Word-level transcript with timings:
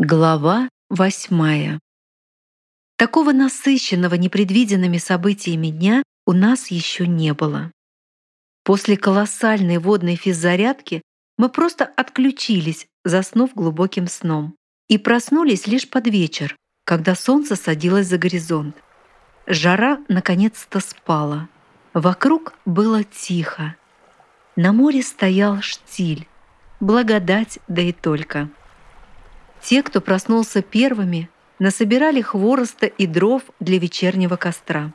Глава 0.00 0.68
восьмая. 0.88 1.80
Такого 2.96 3.32
насыщенного 3.32 4.14
непредвиденными 4.14 4.98
событиями 4.98 5.70
дня 5.70 6.04
у 6.24 6.32
нас 6.32 6.68
еще 6.68 7.08
не 7.08 7.34
было. 7.34 7.72
После 8.62 8.96
колоссальной 8.96 9.78
водной 9.78 10.14
физзарядки 10.14 11.02
мы 11.36 11.48
просто 11.48 11.84
отключились, 11.84 12.86
заснув 13.04 13.56
глубоким 13.56 14.06
сном, 14.06 14.54
и 14.86 14.98
проснулись 14.98 15.66
лишь 15.66 15.90
под 15.90 16.06
вечер, 16.06 16.54
когда 16.84 17.16
солнце 17.16 17.56
садилось 17.56 18.06
за 18.06 18.18
горизонт. 18.18 18.76
Жара 19.48 19.98
наконец-то 20.06 20.78
спала. 20.78 21.48
Вокруг 21.92 22.54
было 22.64 23.02
тихо. 23.02 23.74
На 24.54 24.72
море 24.72 25.02
стоял 25.02 25.60
штиль. 25.60 26.28
Благодать, 26.78 27.58
да 27.66 27.82
и 27.82 27.90
только. 27.90 28.48
Те, 29.62 29.82
кто 29.82 30.00
проснулся 30.00 30.62
первыми, 30.62 31.28
насобирали 31.58 32.20
хвороста 32.20 32.86
и 32.86 33.06
дров 33.06 33.42
для 33.60 33.78
вечернего 33.78 34.36
костра. 34.36 34.92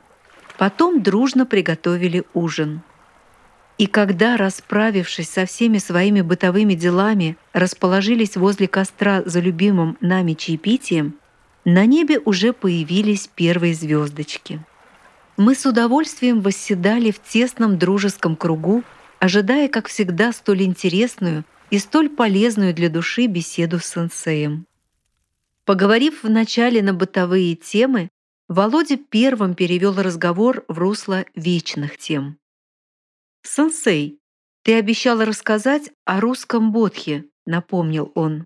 Потом 0.58 1.02
дружно 1.02 1.46
приготовили 1.46 2.24
ужин. 2.32 2.82
И 3.76 3.86
когда, 3.86 4.36
расправившись 4.36 5.28
со 5.28 5.46
всеми 5.46 5.78
своими 5.78 6.20
бытовыми 6.20 6.74
делами, 6.74 7.36
расположились 7.52 8.36
возле 8.36 8.68
костра 8.68 9.22
за 9.26 9.40
любимым 9.40 9.96
нами 10.00 10.34
чаепитием, 10.34 11.16
на 11.64 11.86
небе 11.86 12.20
уже 12.24 12.52
появились 12.52 13.28
первые 13.34 13.74
звездочки. 13.74 14.60
Мы 15.36 15.56
с 15.56 15.66
удовольствием 15.66 16.40
восседали 16.40 17.10
в 17.10 17.20
тесном 17.20 17.76
дружеском 17.78 18.36
кругу, 18.36 18.84
ожидая, 19.18 19.68
как 19.68 19.88
всегда, 19.88 20.32
столь 20.32 20.62
интересную 20.62 21.44
и 21.74 21.78
столь 21.80 22.08
полезную 22.08 22.72
для 22.72 22.88
души 22.88 23.26
беседу 23.26 23.80
с 23.80 23.86
сенсеем. 23.86 24.68
Поговорив 25.64 26.22
вначале 26.22 26.80
на 26.82 26.94
бытовые 26.94 27.56
темы, 27.56 28.10
Володя 28.46 28.96
первым 28.96 29.56
перевел 29.56 30.00
разговор 30.00 30.64
в 30.68 30.78
русло 30.78 31.24
вечных 31.34 31.98
тем. 31.98 32.38
«Сенсей, 33.42 34.20
ты 34.62 34.74
обещал 34.74 35.24
рассказать 35.24 35.90
о 36.04 36.20
русском 36.20 36.70
бодхе»,— 36.70 37.24
напомнил 37.44 38.12
он. 38.14 38.44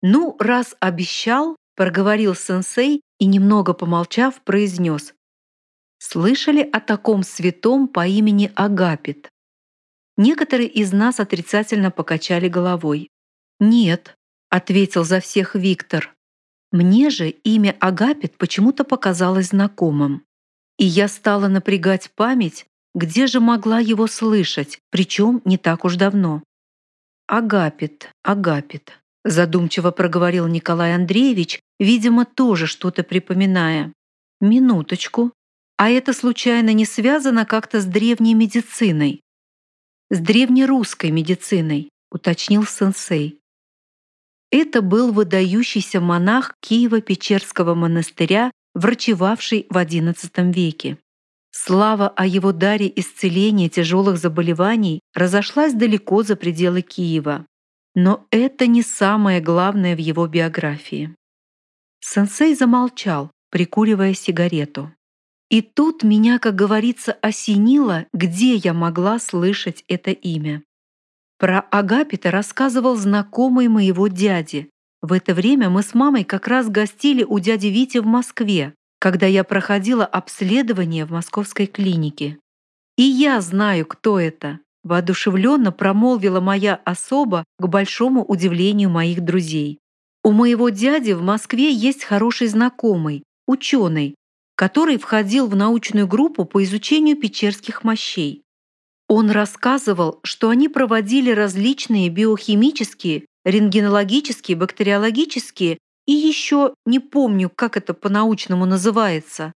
«Ну, 0.00 0.36
раз 0.38 0.74
обещал»,— 0.80 1.56
проговорил 1.76 2.34
сенсей 2.34 3.02
и, 3.18 3.26
немного 3.26 3.74
помолчав, 3.74 4.40
произнес. 4.40 5.12
«Слышали 5.98 6.62
о 6.62 6.80
таком 6.80 7.22
святом 7.22 7.86
по 7.86 8.06
имени 8.06 8.50
Агапит?» 8.54 9.28
Некоторые 10.22 10.68
из 10.68 10.92
нас 10.92 11.18
отрицательно 11.18 11.90
покачали 11.90 12.46
головой. 12.46 13.08
«Нет»,— 13.58 14.18
ответил 14.50 15.02
за 15.02 15.18
всех 15.18 15.54
Виктор. 15.54 16.14
Мне 16.72 17.08
же 17.08 17.30
имя 17.30 17.74
Агапит 17.80 18.36
почему-то 18.36 18.84
показалось 18.84 19.46
знакомым. 19.46 20.26
И 20.76 20.84
я 20.84 21.08
стала 21.08 21.48
напрягать 21.48 22.10
память, 22.14 22.66
где 22.94 23.26
же 23.26 23.40
могла 23.40 23.78
его 23.78 24.06
слышать, 24.06 24.78
причем 24.90 25.40
не 25.46 25.56
так 25.56 25.86
уж 25.86 25.96
давно. 25.96 26.42
«Агапит, 27.26 28.10
Агапит»,— 28.22 28.92
задумчиво 29.24 29.90
проговорил 29.90 30.46
Николай 30.48 30.94
Андреевич, 30.94 31.62
видимо, 31.78 32.26
тоже 32.26 32.66
что-то 32.66 33.04
припоминая. 33.04 33.94
«Минуточку. 34.42 35.32
А 35.78 35.88
это 35.88 36.12
случайно 36.12 36.74
не 36.74 36.84
связано 36.84 37.46
как-то 37.46 37.80
с 37.80 37.86
древней 37.86 38.34
медициной?» 38.34 39.22
С 40.10 40.18
древнерусской 40.18 41.10
медициной, 41.10 41.90
уточнил 42.10 42.64
сенсей. 42.66 43.40
Это 44.50 44.82
был 44.82 45.12
выдающийся 45.12 46.00
монах 46.00 46.56
Киева-Печерского 46.60 47.74
монастыря, 47.74 48.50
врачевавший 48.74 49.66
в 49.70 49.76
XI 49.76 50.52
веке. 50.52 50.98
Слава 51.52 52.08
о 52.08 52.26
его 52.26 52.52
даре 52.52 52.92
исцеления 52.94 53.68
тяжелых 53.68 54.18
заболеваний 54.18 55.00
разошлась 55.14 55.74
далеко 55.74 56.22
за 56.22 56.36
пределы 56.36 56.82
Киева. 56.82 57.46
Но 57.94 58.26
это 58.30 58.66
не 58.66 58.82
самое 58.82 59.40
главное 59.40 59.94
в 59.94 59.98
его 59.98 60.26
биографии. 60.26 61.14
Сенсей 62.00 62.54
замолчал, 62.54 63.30
прикуривая 63.50 64.14
сигарету. 64.14 64.92
И 65.50 65.62
тут 65.62 66.04
меня, 66.04 66.38
как 66.38 66.54
говорится, 66.54 67.12
осенило, 67.20 68.06
где 68.12 68.54
я 68.54 68.72
могла 68.72 69.18
слышать 69.18 69.84
это 69.88 70.12
имя. 70.12 70.62
Про 71.38 71.60
Агапита 71.60 72.30
рассказывал 72.30 72.96
знакомый 72.96 73.66
моего 73.68 74.06
дяди. 74.06 74.70
В 75.02 75.12
это 75.12 75.34
время 75.34 75.68
мы 75.68 75.82
с 75.82 75.92
мамой 75.92 76.22
как 76.22 76.46
раз 76.46 76.68
гостили 76.68 77.24
у 77.24 77.40
дяди 77.40 77.66
Вити 77.66 77.98
в 77.98 78.06
Москве, 78.06 78.74
когда 79.00 79.26
я 79.26 79.42
проходила 79.42 80.06
обследование 80.06 81.04
в 81.04 81.10
московской 81.10 81.66
клинике. 81.66 82.38
И 82.96 83.02
я 83.02 83.40
знаю, 83.40 83.86
кто 83.86 84.20
это, 84.20 84.60
воодушевленно 84.84 85.72
промолвила 85.72 86.40
моя 86.40 86.78
особа 86.84 87.44
к 87.58 87.66
большому 87.66 88.22
удивлению 88.22 88.90
моих 88.90 89.24
друзей. 89.24 89.78
У 90.22 90.32
моего 90.32 90.68
дяди 90.68 91.12
в 91.12 91.22
Москве 91.22 91.72
есть 91.72 92.04
хороший 92.04 92.46
знакомый, 92.46 93.24
ученый, 93.46 94.14
который 94.60 94.98
входил 94.98 95.46
в 95.46 95.56
научную 95.56 96.06
группу 96.06 96.44
по 96.44 96.62
изучению 96.62 97.16
печерских 97.16 97.82
мощей. 97.82 98.42
Он 99.08 99.30
рассказывал, 99.30 100.20
что 100.22 100.50
они 100.50 100.68
проводили 100.68 101.30
различные 101.30 102.10
биохимические, 102.10 103.24
рентгенологические, 103.46 104.58
бактериологические 104.58 105.78
и 106.04 106.12
еще 106.12 106.74
не 106.84 106.98
помню, 106.98 107.48
как 107.48 107.78
это 107.78 107.94
по-научному 107.94 108.66
называется. 108.66 109.54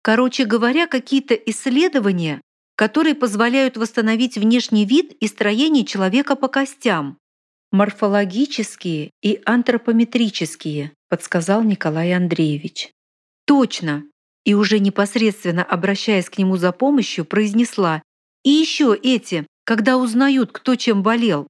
Короче 0.00 0.46
говоря, 0.46 0.86
какие-то 0.86 1.34
исследования, 1.34 2.40
которые 2.76 3.14
позволяют 3.14 3.76
восстановить 3.76 4.38
внешний 4.38 4.86
вид 4.86 5.12
и 5.20 5.26
строение 5.28 5.84
человека 5.84 6.34
по 6.34 6.48
костям. 6.48 7.18
Морфологические 7.72 9.10
и 9.20 9.38
антропометрические, 9.44 10.92
подсказал 11.10 11.62
Николай 11.62 12.14
Андреевич. 12.14 12.90
Точно, 13.44 14.04
и 14.46 14.54
уже 14.54 14.78
непосредственно 14.78 15.64
обращаясь 15.64 16.30
к 16.30 16.38
нему 16.38 16.56
за 16.56 16.72
помощью, 16.72 17.26
произнесла 17.26 18.00
«И 18.44 18.50
еще 18.50 18.96
эти, 18.96 19.46
когда 19.64 19.98
узнают, 19.98 20.52
кто 20.52 20.76
чем 20.76 21.02
болел». 21.02 21.48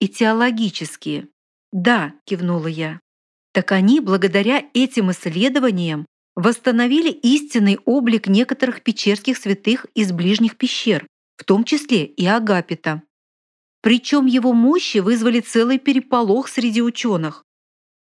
«И 0.00 0.08
теологические». 0.08 1.28
«Да»,— 1.72 2.14
кивнула 2.24 2.66
я. 2.66 3.00
«Так 3.52 3.70
они, 3.70 4.00
благодаря 4.00 4.64
этим 4.74 5.12
исследованиям, 5.12 6.04
восстановили 6.34 7.10
истинный 7.10 7.78
облик 7.84 8.26
некоторых 8.26 8.82
печерских 8.82 9.38
святых 9.38 9.86
из 9.94 10.10
ближних 10.10 10.56
пещер, 10.56 11.06
в 11.36 11.44
том 11.44 11.62
числе 11.62 12.04
и 12.04 12.26
Агапита. 12.26 13.02
Причем 13.82 14.26
его 14.26 14.52
мощи 14.52 14.98
вызвали 14.98 15.38
целый 15.38 15.78
переполох 15.78 16.48
среди 16.48 16.82
ученых. 16.82 17.44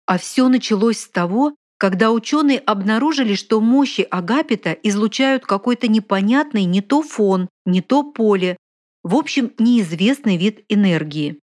А 0.08 0.18
все 0.18 0.50
началось 0.50 0.98
с 0.98 1.08
того, 1.08 1.56
когда 1.78 2.12
ученые 2.12 2.60
обнаружили, 2.60 3.36
что 3.36 3.60
мощи 3.60 4.08
Агапита 4.10 4.72
излучают 4.72 5.46
какой-то 5.46 5.88
непонятный 5.88 6.64
не 6.66 6.82
то 6.82 7.02
фон, 7.02 7.50
не 7.66 7.82
то 7.82 8.04
поле, 8.04 8.58
в 9.04 9.16
общем, 9.16 9.52
неизвестный 9.60 10.38
вид 10.38 10.64
энергии. 10.70 11.40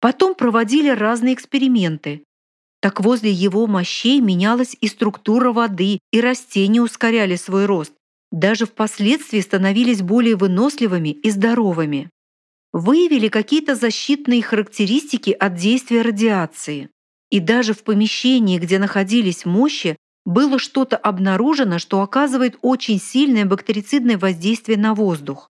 Потом 0.00 0.34
проводили 0.34 0.88
разные 0.88 1.34
эксперименты. 1.34 2.24
Так 2.80 3.00
возле 3.00 3.30
его 3.30 3.66
мощей 3.66 4.20
менялась 4.20 4.76
и 4.80 4.88
структура 4.88 5.52
воды, 5.52 6.00
и 6.10 6.20
растения 6.20 6.80
ускоряли 6.80 7.36
свой 7.36 7.66
рост. 7.66 7.92
Даже 8.32 8.66
впоследствии 8.66 9.40
становились 9.40 10.02
более 10.02 10.36
выносливыми 10.36 11.10
и 11.10 11.30
здоровыми. 11.30 12.10
Выявили 12.72 13.28
какие-то 13.28 13.74
защитные 13.74 14.42
характеристики 14.42 15.30
от 15.30 15.54
действия 15.54 16.00
радиации. 16.02 16.88
И 17.32 17.40
даже 17.40 17.72
в 17.72 17.82
помещении, 17.82 18.58
где 18.58 18.78
находились 18.78 19.46
мощи, 19.46 19.96
было 20.26 20.58
что-то 20.58 20.98
обнаружено, 20.98 21.78
что 21.78 22.02
оказывает 22.02 22.58
очень 22.60 23.00
сильное 23.00 23.46
бактерицидное 23.46 24.18
воздействие 24.18 24.76
на 24.76 24.94
воздух. 24.94 25.48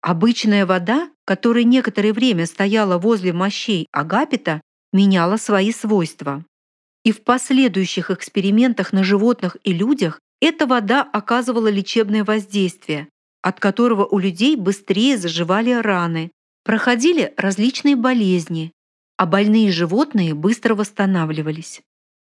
Обычная 0.00 0.64
вода, 0.64 1.10
которая 1.26 1.64
некоторое 1.64 2.14
время 2.14 2.46
стояла 2.46 2.96
возле 2.96 3.34
мощей 3.34 3.88
агапита, 3.92 4.62
меняла 4.94 5.36
свои 5.36 5.70
свойства. 5.70 6.46
И 7.04 7.12
в 7.12 7.22
последующих 7.22 8.10
экспериментах 8.10 8.94
на 8.94 9.04
животных 9.04 9.58
и 9.64 9.74
людях 9.74 10.20
эта 10.40 10.66
вода 10.66 11.02
оказывала 11.02 11.68
лечебное 11.68 12.24
воздействие, 12.24 13.06
от 13.42 13.60
которого 13.60 14.06
у 14.06 14.18
людей 14.18 14.56
быстрее 14.56 15.18
заживали 15.18 15.72
раны, 15.72 16.30
проходили 16.64 17.34
различные 17.36 17.96
болезни, 17.96 18.72
а 19.18 19.26
больные 19.26 19.70
животные 19.72 20.32
быстро 20.32 20.74
восстанавливались. 20.74 21.82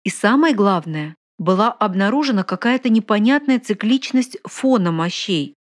И 0.05 0.11
самое 0.11 0.55
главное, 0.55 1.17
была 1.37 1.73
обнаружена 1.73 2.45
какая-то 2.45 2.89
непонятная 2.89 3.59
цикличность 3.59 4.39
фона 4.45 4.93
мощей. 4.93 5.55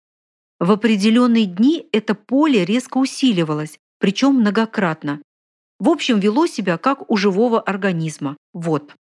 В 0.60 0.72
определенные 0.72 1.46
дни 1.46 1.88
это 1.92 2.16
поле 2.16 2.64
резко 2.66 3.00
усиливалось, 3.00 3.80
причем 4.00 4.36
многократно. 4.36 5.22
В 5.80 5.90
общем, 5.90 6.20
вело 6.20 6.46
себя 6.48 6.78
как 6.78 7.10
у 7.12 7.18
живого 7.18 7.60
организма. 7.60 8.38
Вот. 8.54 8.96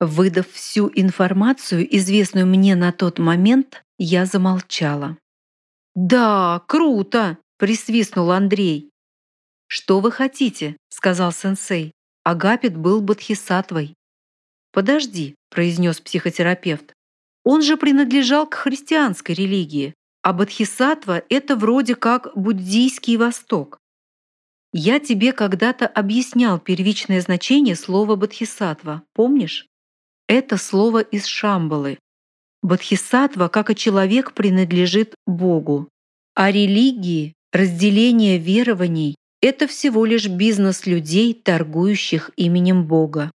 Выдав 0.00 0.48
всю 0.50 0.90
информацию, 0.94 1.86
известную 1.96 2.46
мне 2.46 2.74
на 2.74 2.90
тот 2.92 3.18
момент, 3.18 3.82
я 3.98 4.26
замолчала. 4.26 5.16
«Да, 5.94 6.62
круто!»— 6.66 7.38
присвистнул 7.58 8.30
Андрей. 8.32 8.89
«Что 9.72 10.00
вы 10.00 10.10
хотите?»— 10.10 10.76
сказал 10.88 11.30
сенсей. 11.30 11.92
Агапит 12.24 12.76
был 12.76 13.00
бодхисаттвой. 13.00 13.94
«Подожди»,— 14.72 15.36
произнес 15.50 16.00
психотерапевт. 16.00 16.92
«Он 17.44 17.62
же 17.62 17.76
принадлежал 17.76 18.48
к 18.48 18.54
христианской 18.54 19.36
религии, 19.36 19.94
а 20.22 20.32
бодхисаттва— 20.32 21.22
это 21.28 21.54
вроде 21.54 21.94
как 21.94 22.36
буддийский 22.36 23.16
Восток. 23.16 23.78
Я 24.72 24.98
тебе 24.98 25.32
когда-то 25.32 25.86
объяснял 25.86 26.58
первичное 26.58 27.20
значение 27.20 27.76
слова 27.76 28.16
бодхисаттва, 28.16 29.04
помнишь? 29.14 29.66
Это 30.26 30.56
слово 30.56 31.00
из 31.00 31.26
Шамбалы. 31.26 31.98
Бодхисаттва, 32.62 33.48
как 33.48 33.70
и 33.70 33.76
человек, 33.76 34.34
принадлежит 34.34 35.14
Богу. 35.26 35.88
А 36.34 36.50
религии, 36.50 37.34
разделение 37.52 38.38
верований— 38.38 39.14
это 39.40 39.66
всего 39.66 40.04
лишь 40.04 40.28
бизнес 40.28 40.86
людей, 40.86 41.34
торгующих 41.34 42.30
именем 42.36 42.86
Бога. 42.86 43.30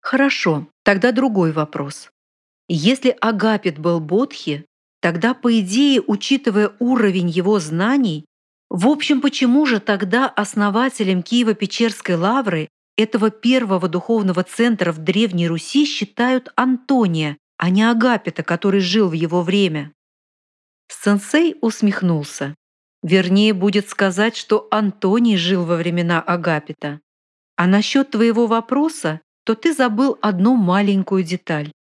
Хорошо, 0.00 0.68
тогда 0.82 1.12
другой 1.12 1.52
вопрос. 1.52 2.10
Если 2.68 3.16
Агапит 3.20 3.78
был 3.78 4.00
Бодхи, 4.00 4.64
тогда, 5.00 5.34
по 5.34 5.58
идее, 5.60 6.00
учитывая 6.00 6.72
уровень 6.78 7.28
его 7.28 7.58
знаний, 7.58 8.24
в 8.70 8.86
общем, 8.86 9.20
почему 9.20 9.66
же 9.66 9.80
тогда 9.80 10.28
основателем 10.28 11.20
Киево-Печерской 11.22 12.14
лавры 12.14 12.68
этого 12.96 13.30
первого 13.30 13.88
духовного 13.88 14.44
центра 14.44 14.92
в 14.92 14.98
Древней 14.98 15.48
Руси 15.48 15.84
считают 15.84 16.52
Антония, 16.54 17.36
а 17.56 17.68
не 17.68 17.82
Агапита, 17.82 18.42
который 18.42 18.80
жил 18.80 19.08
в 19.08 19.12
его 19.12 19.42
время. 19.42 19.92
Сенсей 20.88 21.56
усмехнулся. 21.60 22.54
Вернее, 23.02 23.54
будет 23.54 23.88
сказать, 23.88 24.36
что 24.36 24.68
Антоний 24.70 25.36
жил 25.36 25.64
во 25.64 25.76
времена 25.76 26.20
Агапита. 26.20 27.00
А 27.56 27.66
насчет 27.66 28.10
твоего 28.10 28.46
вопроса, 28.46 29.20
то 29.44 29.54
ты 29.54 29.72
забыл 29.72 30.18
одну 30.20 30.54
маленькую 30.54 31.22
деталь. 31.22 31.72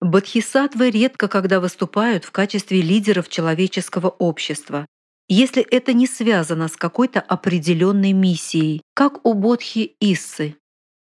Бодхисаттвы 0.00 0.90
редко 0.90 1.28
когда 1.28 1.60
выступают 1.60 2.24
в 2.24 2.30
качестве 2.30 2.82
лидеров 2.82 3.28
человеческого 3.28 4.08
общества, 4.08 4.86
если 5.28 5.62
это 5.62 5.92
не 5.92 6.06
связано 6.06 6.68
с 6.68 6.76
какой-то 6.76 7.20
определенной 7.20 8.12
миссией, 8.12 8.82
как 8.94 9.26
у 9.26 9.34
Бодхи 9.34 9.96
Иссы. 10.00 10.56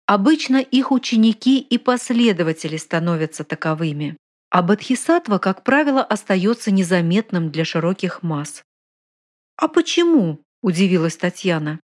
Обычно 0.05 0.57
их 0.57 0.91
ученики 0.91 1.59
и 1.59 1.77
последователи 1.77 2.77
становятся 2.77 3.43
таковыми, 3.43 4.17
а 4.49 4.63
Бодхисаттва, 4.63 5.37
как 5.37 5.63
правило, 5.63 6.03
остается 6.03 6.71
незаметным 6.71 7.51
для 7.51 7.63
широких 7.63 8.23
масс. 8.23 8.63
«А 9.59 9.67
почему?»– 9.67 10.39
удивилась 10.63 11.17
Татьяна. 11.17 11.79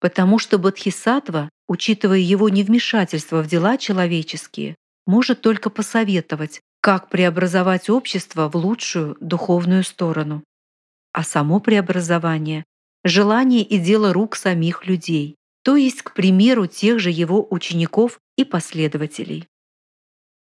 «Потому 0.00 0.38
что 0.38 0.58
Бодхисаттва, 0.58 1.48
учитывая 1.68 2.18
его 2.18 2.48
невмешательство 2.48 3.42
в 3.42 3.46
дела 3.46 3.78
человеческие, 3.78 4.74
может 5.06 5.40
только 5.40 5.70
посоветовать, 5.70 6.60
как 6.80 7.08
преобразовать 7.08 7.88
общество 7.88 8.48
в 8.48 8.56
лучшую 8.56 9.16
духовную 9.20 9.84
сторону 9.84 10.42
а 11.16 11.22
само 11.22 11.60
преобразование— 11.60 12.66
желание 13.04 13.62
и 13.62 13.78
дело 13.78 14.12
рук 14.12 14.36
самих 14.36 14.86
людей, 14.86 15.36
то 15.62 15.74
есть, 15.74 16.02
к 16.02 16.12
примеру, 16.12 16.66
тех 16.66 17.00
же 17.00 17.10
его 17.10 17.46
учеников 17.48 18.20
и 18.36 18.44
последователей. 18.44 19.48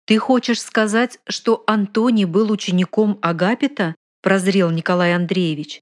«Ты 0.06 0.18
хочешь 0.18 0.62
сказать, 0.62 1.18
что 1.28 1.64
Антоний 1.66 2.24
был 2.24 2.52
учеником 2.52 3.18
Агапита?»— 3.20 3.96
прозрел 4.22 4.70
Николай 4.70 5.12
Андреевич. 5.12 5.80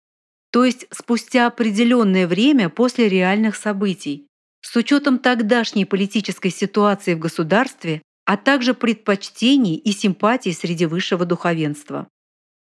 «То 0.54 0.64
есть 0.64 0.86
спустя 0.92 1.48
определенное 1.48 2.26
время 2.26 2.70
после 2.70 3.10
реальных 3.10 3.58
событий, 3.58 4.28
с 4.62 4.74
учетом 4.78 5.20
тогдашней 5.20 5.84
политической 5.84 6.52
ситуации 6.52 7.16
в 7.16 7.20
государстве, 7.20 8.02
а 8.24 8.38
также 8.38 8.74
предпочтений 8.74 9.76
и 9.76 9.92
симпатий 9.92 10.54
среди 10.54 10.86
высшего 10.86 11.26
духовенства». 11.26 12.08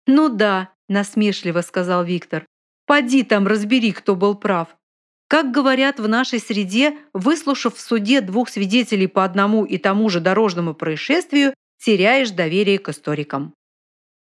«Ну 0.06 0.30
да, 0.30 0.70
насмешливо 0.90 1.62
сказал 1.62 2.04
Виктор. 2.04 2.44
«Поди 2.84 3.22
там 3.22 3.46
разбери, 3.46 3.92
кто 3.92 4.16
был 4.16 4.34
прав. 4.34 4.76
Как 5.28 5.52
говорят 5.52 6.00
в 6.00 6.08
нашей 6.08 6.40
среде, 6.40 6.98
выслушав 7.14 7.76
в 7.76 7.80
суде 7.80 8.20
двух 8.20 8.48
свидетелей 8.48 9.06
по 9.06 9.24
одному 9.24 9.64
и 9.64 9.78
тому 9.78 10.10
же 10.10 10.20
дорожному 10.20 10.74
происшествию, 10.74 11.54
теряешь 11.78 12.32
доверие 12.32 12.78
к 12.78 12.88
историкам». 12.88 13.54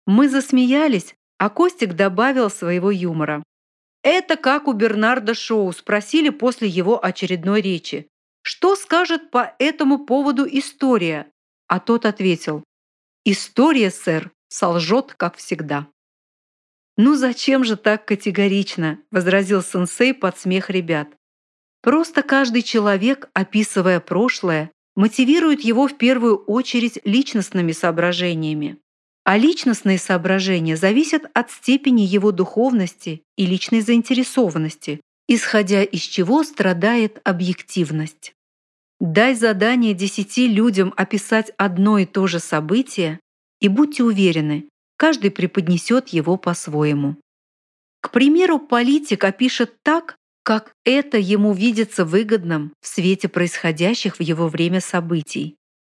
Мы 0.07 0.29
засмеялись, 0.29 1.15
а 1.39 1.49
Костик 1.49 1.95
добавил 1.95 2.51
своего 2.51 2.91
юмора. 2.91 3.43
Это 4.02 4.37
как 4.37 4.69
у 4.69 4.73
Бернарда 4.73 5.35
Шоу 5.35 5.73
спросили 5.73 6.31
после 6.31 6.69
его 6.69 7.05
очередной 7.05 7.61
речи. 7.61 8.09
Что 8.43 8.76
скажет 8.76 9.31
по 9.31 9.55
этому 9.59 10.05
поводу 10.07 10.47
история? 10.50 11.31
А 11.67 11.81
тот 11.81 12.07
ответил. 12.07 12.64
История, 13.25 13.90
сэр, 13.90 14.31
солжет, 14.49 15.14
как 15.17 15.37
всегда. 15.37 15.88
«Ну 16.97 17.14
зачем 17.14 17.62
же 17.62 17.76
так 17.76 18.07
категорично?»– 18.07 19.00
возразил 19.12 19.62
сенсей 19.62 20.12
под 20.12 20.37
смех 20.37 20.69
ребят. 20.69 21.09
«Просто 21.81 22.23
каждый 22.25 22.62
человек, 22.62 23.28
описывая 23.35 24.00
прошлое, 24.00 24.73
мотивирует 24.97 25.61
его 25.61 25.87
в 25.87 25.97
первую 25.97 26.38
очередь 26.38 26.99
личностными 27.05 27.71
соображениями. 27.71 28.78
А 29.29 29.37
личностные 29.37 29.99
соображения 29.99 30.75
зависят 30.75 31.25
от 31.35 31.51
степени 31.51 32.01
его 32.01 32.33
духовности 32.33 33.25
и 33.37 33.45
личной 33.45 33.83
заинтересованности, 33.83 35.03
исходя 35.29 35.83
из 35.83 36.01
чего 36.01 36.43
страдает 36.45 37.21
объективность. 37.25 38.33
Дай 39.01 39.35
задание 39.35 39.93
десяти 39.93 40.49
людям 40.49 40.95
описать 40.97 41.53
одно 41.59 41.99
и 41.99 42.07
то 42.07 42.27
же 42.27 42.39
событие, 42.39 43.21
и 43.61 43.69
будьте 43.69 44.03
уверены, 44.03 44.71
каждый 44.97 45.31
преподнесет 45.31 46.09
его 46.09 46.39
по-своему. 46.39 47.17
К 48.01 48.11
примеру, 48.11 48.59
политик 48.59 49.25
опишет 49.25 49.75
так, 49.83 50.17
как 50.43 50.73
это 50.87 51.19
ему 51.19 51.53
видится 51.53 52.07
выгодным 52.07 52.73
в 52.81 52.87
свете 52.87 53.29
происходящих 53.29 54.21
в 54.21 54.23
его 54.23 54.49
время 54.49 54.81
событий. 54.81 55.58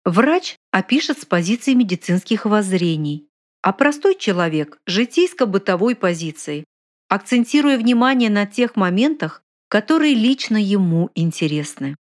Врач 0.09 0.57
опишет 0.71 1.21
с 1.21 1.27
позиции 1.27 1.75
медицинских 1.75 2.47
воззрений, 2.47 3.29
а 3.61 3.75
простой 3.75 4.15
человек– 4.17 4.81
житейско-бытовой 4.87 5.95
позиции, 5.97 6.65
акцентируя 7.11 7.77
внимание 7.77 8.31
на 8.31 8.47
тех 8.47 8.75
моментах, 8.75 9.43
которые 9.69 10.15
лично 10.15 10.57
ему 10.57 11.11
интересны. 11.15 11.95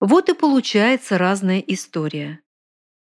Вот 0.00 0.28
и 0.28 0.34
получается 0.34 1.16
разная 1.16 1.60
история. 1.60 2.40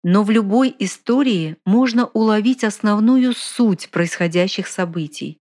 Но 0.04 0.22
в 0.22 0.30
любой 0.30 0.72
истории 0.78 1.56
можно 1.64 2.06
уловить 2.06 2.62
основную 2.62 3.34
суть 3.34 3.90
происходящих 3.90 4.68
событий. 4.68 5.38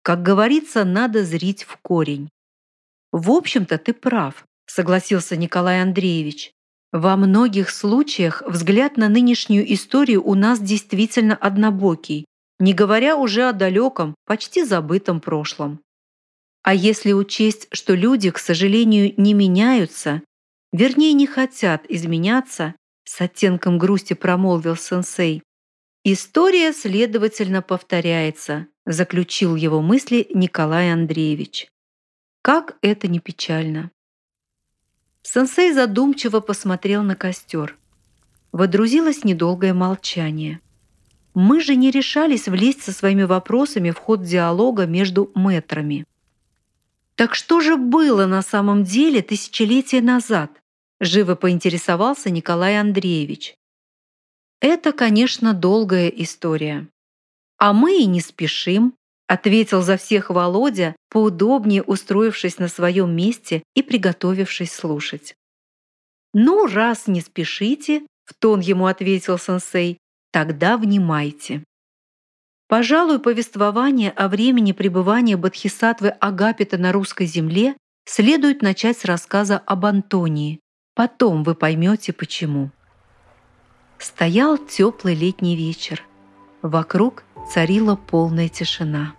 Как 0.00 0.22
говорится, 0.22 0.86
надо 0.86 1.24
зрить 1.24 1.64
в 1.64 1.76
корень. 1.76 2.30
В 3.12 3.32
общем-то, 3.32 3.76
ты 3.76 3.92
прав, 3.92 4.46
согласился 4.64 5.36
Николай 5.36 5.82
Андреевич. 5.82 6.54
Во 6.92 7.16
многих 7.16 7.70
случаях 7.70 8.42
взгляд 8.46 8.96
на 8.96 9.08
нынешнюю 9.08 9.72
историю 9.72 10.24
у 10.26 10.34
нас 10.34 10.60
действительно 10.60 11.36
однобокий, 11.36 12.26
не 12.58 12.74
говоря 12.74 13.16
уже 13.16 13.48
о 13.48 13.52
далеком, 13.52 14.16
почти 14.26 14.64
забытом 14.64 15.20
прошлом. 15.20 15.80
А 16.62 16.74
если 16.74 17.12
учесть, 17.12 17.68
что 17.72 17.94
люди, 17.94 18.30
к 18.30 18.38
сожалению, 18.38 19.14
не 19.16 19.34
меняются, 19.34 20.22
вернее, 20.72 21.12
не 21.12 21.26
хотят 21.26 21.84
изменяться, 21.88 22.74
с 23.04 23.20
оттенком 23.20 23.78
грусти 23.78 24.14
промолвил 24.14 24.76
сенсей, 24.76 25.42
история, 26.04 26.72
следовательно, 26.72 27.62
повторяется, 27.62 28.66
заключил 28.84 29.54
его 29.54 29.80
мысли 29.80 30.26
Николай 30.34 30.92
Андреевич. 30.92 31.68
Как 32.42 32.76
это 32.82 33.06
не 33.06 33.20
печально. 33.20 33.90
Сенсей 35.22 35.72
задумчиво 35.72 36.40
посмотрел 36.40 37.02
на 37.02 37.14
костер. 37.14 37.76
Водрузилось 38.52 39.24
недолгое 39.24 39.74
молчание. 39.74 40.60
Мы 41.34 41.60
же 41.60 41.76
не 41.76 41.90
решались 41.90 42.48
влезть 42.48 42.82
со 42.82 42.92
своими 42.92 43.22
вопросами 43.22 43.90
в 43.90 43.98
ход 43.98 44.22
диалога 44.22 44.86
между 44.86 45.30
мэтрами. 45.34 46.04
Так 47.14 47.34
что 47.34 47.60
же 47.60 47.76
было 47.76 48.26
на 48.26 48.42
самом 48.42 48.82
деле 48.82 49.22
тысячелетия 49.22 50.00
назад? 50.00 50.50
Живо 51.00 51.34
поинтересовался 51.34 52.30
Николай 52.30 52.80
Андреевич. 52.80 53.54
Это, 54.60 54.92
конечно, 54.92 55.54
долгая 55.54 56.08
история. 56.08 56.88
А 57.58 57.72
мы 57.72 57.98
и 57.98 58.06
не 58.06 58.20
спешим, 58.20 58.94
ответил 59.30 59.80
за 59.80 59.96
всех 59.96 60.28
Володя, 60.28 60.96
поудобнее 61.08 61.84
устроившись 61.84 62.58
на 62.58 62.66
своем 62.66 63.14
месте 63.14 63.62
и 63.76 63.82
приготовившись 63.82 64.72
слушать. 64.72 65.36
«Ну, 66.34 66.66
раз 66.66 67.06
не 67.06 67.20
спешите»,— 67.20 68.02
в 68.24 68.34
тон 68.34 68.58
ему 68.58 68.86
ответил 68.86 69.38
сенсей,— 69.38 69.98
«тогда 70.32 70.76
внимайте». 70.76 71.62
Пожалуй, 72.66 73.20
повествование 73.20 74.10
о 74.10 74.26
времени 74.26 74.72
пребывания 74.72 75.36
Бодхисаттвы 75.36 76.08
Агапита 76.08 76.76
на 76.76 76.90
русской 76.90 77.26
земле 77.26 77.76
следует 78.06 78.62
начать 78.62 78.98
с 78.98 79.04
рассказа 79.04 79.58
об 79.58 79.86
Антонии. 79.86 80.58
Потом 80.96 81.44
вы 81.44 81.54
поймете, 81.54 82.12
почему. 82.12 82.70
Стоял 83.98 84.58
теплый 84.58 85.14
летний 85.14 85.54
вечер. 85.56 86.02
Вокруг 86.62 87.22
царила 87.52 87.94
полная 87.94 88.48
тишина. 88.48 89.14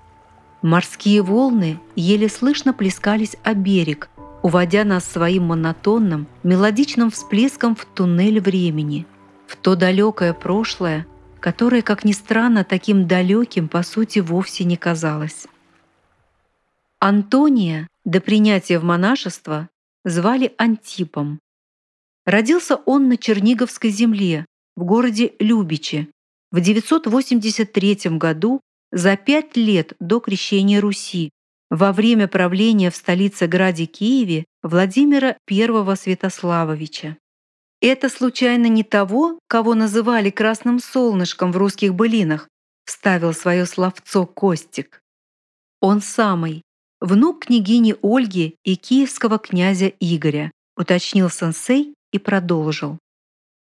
Морские 0.62 1.24
волны 1.24 1.80
еле 1.96 2.30
слышно 2.30 2.72
плескались 2.72 3.36
о 3.44 3.56
берег, 3.56 4.10
уводя 4.44 4.84
нас 4.84 5.06
своим 5.06 5.46
монотонным, 5.46 6.28
мелодичным 6.44 7.10
всплеском 7.10 7.76
в 7.76 7.86
туннель 7.86 8.40
времени, 8.40 9.08
в 9.48 9.56
то 9.56 9.76
далекое 9.76 10.34
прошлое, 10.34 11.08
которое, 11.40 11.82
как 11.82 12.06
ни 12.06 12.12
странно, 12.12 12.64
таким 12.64 13.08
далеким 13.08 13.68
по 13.68 13.82
сути 13.82 14.20
вовсе 14.20 14.64
не 14.64 14.78
казалось. 14.78 15.48
Антония 17.00 17.88
до 18.06 18.22
принятия 18.22 18.78
в 18.78 18.84
монашество 18.84 19.68
звали 20.06 20.54
Антипом. 20.60 21.40
Родился 22.26 22.76
он 22.76 23.10
на 23.10 23.18
Черниговской 23.18 23.90
земле, 23.90 24.46
в 24.76 24.84
городе 24.84 25.34
Любичи, 25.40 26.12
в 26.52 26.62
983 26.62 28.18
году 28.18 28.62
за 28.92 29.18
пять 29.18 29.56
лет 29.56 29.94
до 30.00 30.20
крещения 30.20 30.82
Руси, 30.82 31.32
во 31.70 31.94
время 31.94 32.28
правления 32.28 32.92
в 32.92 32.96
столице-граде 32.96 33.86
Киеве 33.86 34.46
Владимира 34.62 35.38
I 35.50 35.96
Святославовича. 35.96 37.18
Это 37.80 38.10
случайно 38.10 38.68
не 38.68 38.84
того, 38.84 39.40
кого 39.48 39.74
называли 39.74 40.30
красным 40.30 40.80
солнышком 40.80 41.52
в 41.52 41.58
русских 41.58 41.96
былинах, 41.96 42.48
вставил 42.86 43.34
свое 43.34 43.66
словцо 43.66 44.26
Костик. 44.26 45.02
Он 45.80 46.02
самый, 46.02 46.62
внук 47.00 47.46
княгини 47.46 47.96
Ольги 48.04 48.56
и 48.64 48.76
киевского 48.76 49.40
князя 49.40 49.88
Игоря, 50.00 50.52
уточнил 50.78 51.30
сенсей 51.30 51.96
и 52.12 52.20
продолжил. 52.20 53.00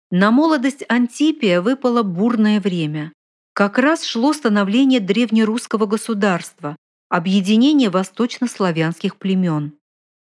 На 0.10 0.32
молодость 0.32 0.84
Антипия 0.90 1.62
выпало 1.62 2.04
бурное 2.04 2.60
время. 2.60 3.14
Как 3.54 3.78
раз 3.78 4.06
шло 4.06 4.32
становление 4.32 5.02
древнерусского 5.02 5.86
государства, 5.86 6.78
объединение 7.10 7.90
восточнославянских 7.90 9.18
племен. 9.18 9.74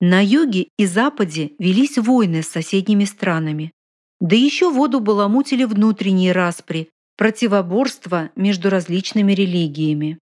На 0.01 0.25
юге 0.25 0.69
и 0.77 0.87
западе 0.87 1.53
велись 1.61 1.99
войны 1.99 2.43
с 2.43 2.49
соседними 2.49 3.05
странами. 3.05 3.71
Да 4.21 4.35
еще 4.35 4.73
воду 4.73 4.99
баламутили 4.99 5.63
внутренние 5.63 6.33
распри, 6.33 6.91
противоборства 7.17 8.31
между 8.35 8.69
различными 8.69 9.33
религиями. 9.33 10.19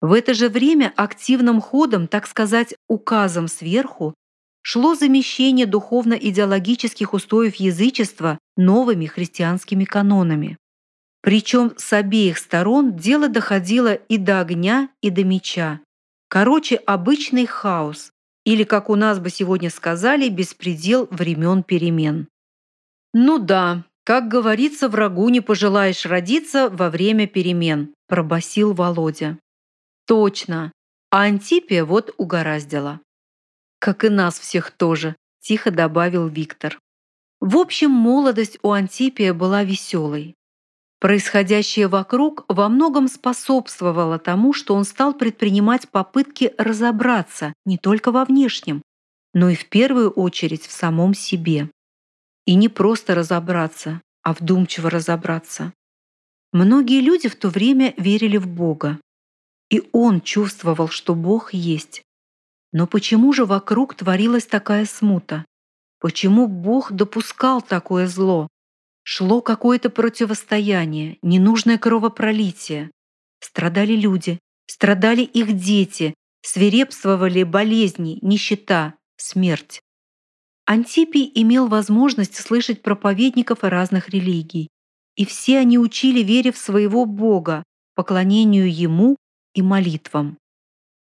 В 0.00 0.12
это 0.12 0.34
же 0.34 0.48
время 0.48 0.92
активным 0.96 1.60
ходом, 1.60 2.08
так 2.08 2.26
сказать, 2.26 2.74
указом 2.88 3.46
сверху, 3.46 4.14
шло 4.62 4.96
замещение 4.96 5.66
духовно-идеологических 5.66 7.12
устоев 7.12 7.54
язычества 7.56 8.40
новыми 8.56 9.06
христианскими 9.06 9.84
канонами. 9.84 10.56
Причем 11.22 11.74
с 11.76 11.92
обеих 11.92 12.38
сторон 12.38 12.96
дело 12.96 13.28
доходило 13.28 13.94
и 13.94 14.16
до 14.16 14.40
огня, 14.40 14.88
и 15.02 15.10
до 15.10 15.24
меча. 15.24 15.80
Короче, 16.28 16.76
обычный 16.76 17.46
хаос, 17.46 18.12
или, 18.44 18.64
как 18.64 18.88
у 18.88 18.94
нас 18.94 19.18
бы 19.18 19.30
сегодня 19.30 19.70
сказали, 19.70 20.28
беспредел 20.28 21.08
времен 21.10 21.62
перемен. 21.62 22.28
«Ну 23.12 23.38
да, 23.38 23.84
как 24.04 24.28
говорится, 24.28 24.88
врагу 24.88 25.28
не 25.28 25.40
пожелаешь 25.40 26.06
родиться 26.06 26.70
во 26.70 26.88
время 26.88 27.26
перемен»,– 27.26 27.94
пробасил 28.08 28.72
Володя. 28.72 29.38
«Точно, 30.06 30.72
а 31.10 31.22
Антипия 31.22 31.84
вот 31.84 32.14
угораздила». 32.16 33.00
«Как 33.78 34.04
и 34.04 34.08
нас 34.08 34.38
всех 34.38 34.70
тоже»,– 34.70 35.16
тихо 35.40 35.70
добавил 35.70 36.28
Виктор. 36.28 36.78
В 37.40 37.56
общем, 37.56 37.90
молодость 37.90 38.58
у 38.62 38.70
Антипия 38.70 39.32
была 39.32 39.64
веселой. 39.64 40.34
Происходящее 41.00 41.88
вокруг 41.88 42.44
во 42.46 42.68
многом 42.68 43.08
способствовало 43.08 44.18
тому, 44.18 44.52
что 44.52 44.74
он 44.74 44.84
стал 44.84 45.14
предпринимать 45.14 45.88
попытки 45.88 46.52
разобраться 46.58 47.54
не 47.64 47.78
только 47.78 48.12
во 48.12 48.26
внешнем, 48.26 48.82
но 49.32 49.48
и 49.48 49.54
в 49.54 49.66
первую 49.70 50.10
очередь 50.10 50.66
в 50.66 50.72
самом 50.72 51.14
себе. 51.14 51.70
И 52.44 52.54
не 52.54 52.68
просто 52.68 53.14
разобраться, 53.14 54.02
а 54.22 54.34
вдумчиво 54.34 54.90
разобраться. 54.90 55.72
Многие 56.52 57.00
люди 57.00 57.30
в 57.30 57.36
то 57.36 57.48
время 57.48 57.94
верили 57.96 58.36
в 58.36 58.46
Бога. 58.46 58.98
И 59.70 59.88
он 59.92 60.20
чувствовал, 60.20 60.88
что 60.88 61.14
Бог 61.14 61.54
есть. 61.54 62.02
Но 62.72 62.86
почему 62.86 63.32
же 63.32 63.46
вокруг 63.46 63.94
творилась 63.94 64.46
такая 64.46 64.84
смута? 64.84 65.46
Почему 65.98 66.46
Бог 66.46 66.92
допускал 66.92 67.62
такое 67.62 68.06
зло? 68.06 68.48
Шло 69.12 69.42
какое-то 69.42 69.90
противостояние, 69.90 71.18
ненужное 71.20 71.78
кровопролитие. 71.78 72.92
Страдали 73.40 73.94
люди, 73.94 74.38
страдали 74.66 75.22
их 75.22 75.52
дети, 75.54 76.14
свирепствовали 76.42 77.42
болезни, 77.42 78.20
нищета, 78.22 78.94
смерть. 79.16 79.80
Антипий 80.64 81.28
имел 81.34 81.66
возможность 81.66 82.36
слышать 82.36 82.82
проповедников 82.82 83.64
разных 83.64 84.10
религий, 84.10 84.68
и 85.16 85.26
все 85.26 85.58
они 85.58 85.76
учили 85.76 86.22
вере 86.22 86.52
в 86.52 86.56
своего 86.56 87.04
Бога, 87.04 87.64
поклонению 87.96 88.72
Ему 88.72 89.16
и 89.54 89.60
молитвам. 89.60 90.38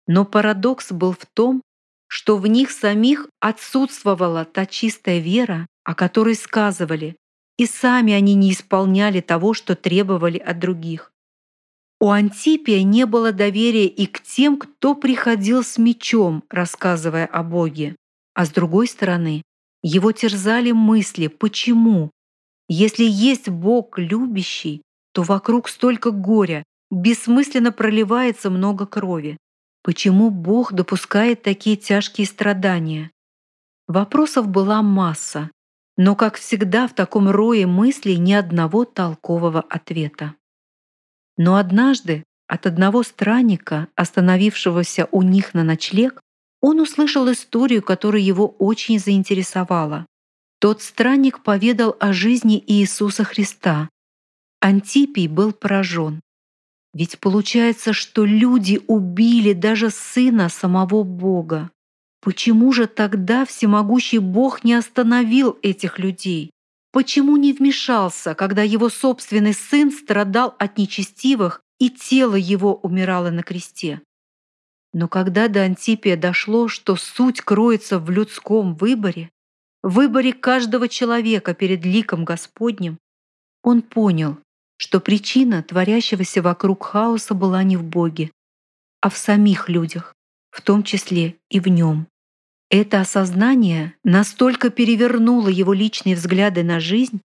Но 0.09 0.25
парадокс 0.25 0.91
был 0.91 1.13
в 1.13 1.25
том, 1.27 1.63
что 2.09 2.37
в 2.37 2.49
них 2.49 2.73
самих 2.73 3.29
отсутствовала 3.39 4.45
та 4.45 4.67
чистая 4.67 5.21
вера, 5.21 5.69
о 5.85 5.95
которой 5.95 6.35
сказывали, 6.35 7.15
и 7.63 7.67
сами 7.67 8.13
они 8.13 8.35
не 8.35 8.51
исполняли 8.51 9.21
того, 9.21 9.55
что 9.55 9.77
требовали 9.77 10.39
от 10.39 10.59
других. 10.59 11.13
У 12.01 12.11
Антипия 12.11 12.83
не 12.83 13.07
было 13.07 13.31
доверия 13.33 13.87
и 13.87 14.07
к 14.07 14.21
тем, 14.21 14.59
кто 14.59 14.97
приходил 14.97 15.63
с 15.63 15.79
мечом, 15.79 16.43
рассказывая 16.51 17.27
о 17.27 17.45
Боге. 17.45 17.95
А 18.35 18.47
с 18.47 18.51
другой 18.51 18.89
стороны, 18.89 19.43
его 19.83 20.11
терзали 20.11 20.73
мысли, 20.73 21.29
почему? 21.29 22.11
Если 22.69 23.05
есть 23.05 23.49
Бог 23.49 23.99
любящий, 23.99 24.83
то 25.13 25.23
вокруг 25.23 25.69
столько 25.69 26.11
горя, 26.11 26.65
бессмысленно 26.91 27.71
проливается 27.71 28.51
много 28.51 28.87
крови. 28.87 29.37
Почему 29.85 30.31
Бог 30.31 30.73
допускает 30.73 31.43
такие 31.43 31.77
тяжкие 31.77 32.27
страдания? 32.27 33.13
Вопросов 33.87 34.49
была 34.49 34.83
масса, 34.83 35.51
но, 35.97 36.17
как 36.17 36.37
всегда, 36.37 36.87
в 36.89 36.95
таком 36.95 37.29
рое 37.29 37.67
мыслей 37.67 38.17
ни 38.17 38.33
одного 38.33 38.85
толкового 38.85 39.61
ответа. 39.61 40.35
Но 41.37 41.57
однажды 41.57 42.25
от 42.47 42.67
одного 42.67 43.03
странника, 43.03 43.89
остановившегося 43.95 45.09
у 45.11 45.23
них 45.23 45.55
на 45.55 45.65
ночлег, 45.65 46.21
он 46.61 46.81
услышал 46.81 47.31
историю, 47.31 47.83
которая 47.83 48.23
его 48.23 48.47
очень 48.47 48.99
заинтересовала. 48.99 50.07
Тот 50.61 50.81
странник 50.81 51.43
поведал 51.43 51.97
о 51.99 52.13
жизни 52.13 52.63
Иисуса 52.67 53.25
Христа. 53.25 53.89
Антипий 54.61 55.27
был 55.27 55.53
поражен. 55.53 56.21
Ведь 56.95 57.19
получается, 57.19 57.93
что 57.93 58.25
люди 58.25 58.81
убили 58.87 59.55
даже 59.55 59.91
сына 59.91 60.49
самого 60.49 61.03
Бога. 61.03 61.71
Почему 62.23 62.73
же 62.73 62.87
тогда 62.87 63.45
всемогущий 63.45 64.19
Бог 64.19 64.63
не 64.63 64.75
остановил 64.75 65.59
этих 65.61 65.99
людей? 65.99 66.53
Почему 66.93 67.37
не 67.37 67.53
вмешался, 67.53 68.37
когда 68.37 68.63
его 68.63 68.91
собственный 68.91 69.55
сын 69.55 69.91
страдал 69.91 70.55
от 70.61 70.79
нечестивых 70.79 71.63
и 71.81 71.91
тело 71.91 72.37
его 72.37 72.77
умирало 72.77 73.31
на 73.31 73.43
кресте? 73.43 74.03
Но 74.93 75.09
когда 75.09 75.49
до 75.49 75.63
Антипия 75.63 76.17
дошло, 76.17 76.69
что 76.69 76.95
суть 76.95 77.41
кроется 77.41 77.99
в 77.99 78.09
людском 78.09 78.77
выборе, 78.77 79.31
выборе 79.83 80.33
каждого 80.33 80.89
человека 80.89 81.55
перед 81.55 81.85
ликом 81.85 82.25
Господним, 82.25 82.99
он 83.65 83.83
понял, 83.83 84.39
что 84.77 85.01
причина 85.01 85.65
творящегося 85.65 86.41
вокруг 86.41 86.85
хаоса 86.85 87.35
была 87.35 87.65
не 87.65 87.77
в 87.77 87.83
Боге, 87.83 88.31
а 89.01 89.11
в 89.11 89.17
самих 89.17 89.69
людях, 89.69 90.15
в 90.51 90.61
том 90.61 90.85
числе 90.85 91.37
и 91.49 91.59
в 91.59 91.67
нем. 91.67 92.07
Это 92.75 93.03
осознание 93.03 93.95
настолько 94.03 94.71
перевернуло 94.71 95.49
его 95.49 95.75
личные 95.75 96.17
взгляды 96.17 96.63
на 96.63 96.81
жизнь, 96.81 97.21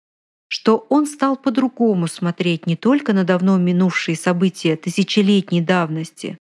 что 0.49 0.85
он 0.91 1.07
стал 1.07 1.37
по-другому 1.37 2.09
смотреть 2.09 2.67
не 2.67 2.75
только 2.75 3.13
на 3.13 3.23
давно 3.23 3.57
минувшие 3.57 4.17
события 4.17 4.75
тысячелетней 4.75 5.61
давности, 5.61 6.37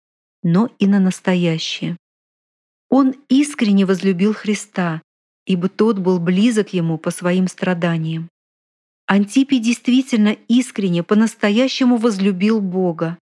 но 0.42 0.68
и 0.78 0.86
на 0.86 1.00
настоящее. 1.00 1.96
Он 2.90 3.14
искренне 3.30 3.86
возлюбил 3.86 4.34
Христа, 4.34 5.00
ибо 5.46 5.70
тот 5.70 5.98
был 5.98 6.20
близок 6.20 6.74
ему 6.74 6.98
по 6.98 7.10
своим 7.10 7.48
страданиям. 7.48 8.28
Антипий 9.06 9.60
действительно 9.60 10.36
искренне, 10.46 11.02
по-настоящему 11.02 11.96
возлюбил 11.96 12.60
Бога 12.60 13.16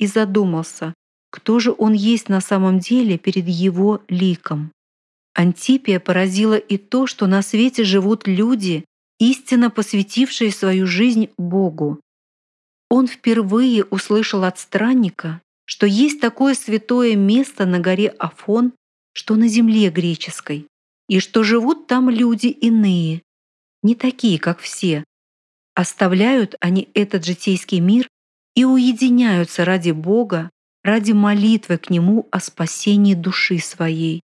и 0.00 0.08
задумался, 0.08 0.92
кто 1.30 1.60
же 1.60 1.72
он 1.78 1.92
есть 1.92 2.28
на 2.28 2.40
самом 2.40 2.80
деле 2.80 3.16
перед 3.16 3.46
его 3.46 4.02
ликом. 4.08 4.72
Антипия 5.40 6.00
поразило 6.00 6.56
и 6.56 6.76
то, 6.76 7.06
что 7.06 7.26
на 7.26 7.40
свете 7.40 7.82
живут 7.82 8.28
люди, 8.28 8.84
истинно 9.18 9.70
посвятившие 9.70 10.52
свою 10.52 10.86
жизнь 10.86 11.30
Богу. 11.38 11.98
Он 12.90 13.06
впервые 13.06 13.84
услышал 13.84 14.44
от 14.44 14.58
странника, 14.58 15.40
что 15.64 15.86
есть 15.86 16.20
такое 16.20 16.52
святое 16.52 17.16
место 17.16 17.64
на 17.64 17.80
горе 17.80 18.08
Афон, 18.18 18.74
что 19.14 19.34
на 19.34 19.48
земле 19.48 19.88
греческой, 19.88 20.66
и 21.08 21.20
что 21.20 21.42
живут 21.42 21.86
там 21.86 22.10
люди 22.10 22.48
иные, 22.48 23.22
не 23.82 23.94
такие, 23.94 24.38
как 24.38 24.58
все. 24.58 25.04
Оставляют 25.74 26.54
они 26.60 26.90
этот 26.92 27.24
житейский 27.24 27.80
мир 27.80 28.06
и 28.54 28.66
уединяются 28.66 29.64
ради 29.64 29.92
Бога, 29.92 30.50
ради 30.84 31.12
молитвы 31.12 31.78
к 31.78 31.88
Нему 31.88 32.28
о 32.30 32.40
спасении 32.40 33.14
души 33.14 33.58
своей 33.58 34.20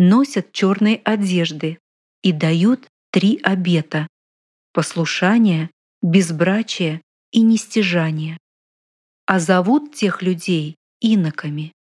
носят 0.00 0.52
черные 0.52 0.96
одежды 0.96 1.78
и 2.22 2.32
дают 2.32 2.88
три 3.12 3.38
обета— 3.42 4.08
послушание, 4.72 5.70
безбрачие 6.00 7.02
и 7.32 7.42
нестяжание. 7.42 8.38
А 9.26 9.38
зовут 9.38 9.94
тех 9.94 10.22
людей 10.22 10.76
иноками. 11.02 11.74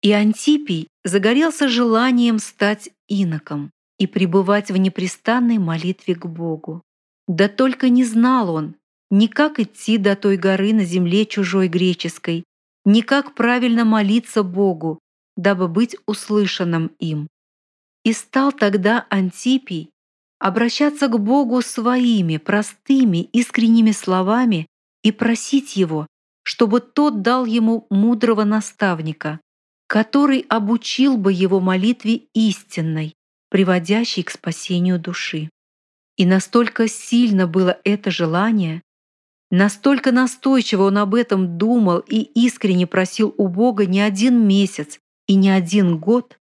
И 0.00 0.12
Антипий 0.12 0.86
загорелся 1.02 1.68
желанием 1.68 2.38
стать 2.38 2.90
иноком 3.08 3.72
и 3.98 4.06
пребывать 4.06 4.70
в 4.70 4.76
непрестанной 4.76 5.58
молитве 5.58 6.14
к 6.14 6.26
Богу. 6.26 6.82
Да 7.26 7.48
только 7.48 7.88
не 7.88 8.04
знал 8.04 8.54
он, 8.54 8.76
ни 9.10 9.26
как 9.26 9.58
идти 9.58 9.98
до 9.98 10.14
той 10.14 10.36
горы 10.36 10.72
на 10.72 10.84
земле 10.84 11.26
чужой 11.26 11.66
греческой, 11.66 12.44
ни 12.84 13.00
как 13.00 13.34
правильно 13.34 13.84
молиться 13.84 14.44
Богу, 14.44 15.00
дабы 15.36 15.66
быть 15.66 15.96
услышанным 16.06 16.92
им. 17.00 17.26
И 18.04 18.12
стал 18.12 18.52
тогда 18.52 19.06
Антипий 19.10 19.90
обращаться 20.38 21.08
к 21.08 21.18
Богу 21.18 21.60
своими 21.62 22.38
простыми, 22.38 23.18
искренними 23.32 23.92
словами 23.92 24.66
и 25.02 25.12
просить 25.12 25.76
Его, 25.76 26.06
чтобы 26.42 26.80
тот 26.80 27.22
дал 27.22 27.44
ему 27.44 27.86
мудрого 27.90 28.44
наставника, 28.44 29.40
который 29.86 30.44
обучил 30.48 31.16
бы 31.16 31.32
его 31.32 31.60
молитве 31.60 32.22
истинной, 32.34 33.14
приводящей 33.50 34.22
к 34.22 34.30
спасению 34.30 34.98
души. 34.98 35.50
И 36.16 36.26
настолько 36.26 36.88
сильно 36.88 37.46
было 37.46 37.78
это 37.84 38.10
желание, 38.10 38.82
настолько 39.50 40.12
настойчиво 40.12 40.84
он 40.84 40.98
об 40.98 41.14
этом 41.14 41.56
думал 41.58 41.98
и 42.00 42.20
искренне 42.20 42.86
просил 42.86 43.34
у 43.36 43.48
Бога 43.48 43.86
не 43.86 44.00
один 44.00 44.46
месяц 44.46 44.98
и 45.26 45.34
не 45.34 45.50
один 45.50 45.98
год, 45.98 46.38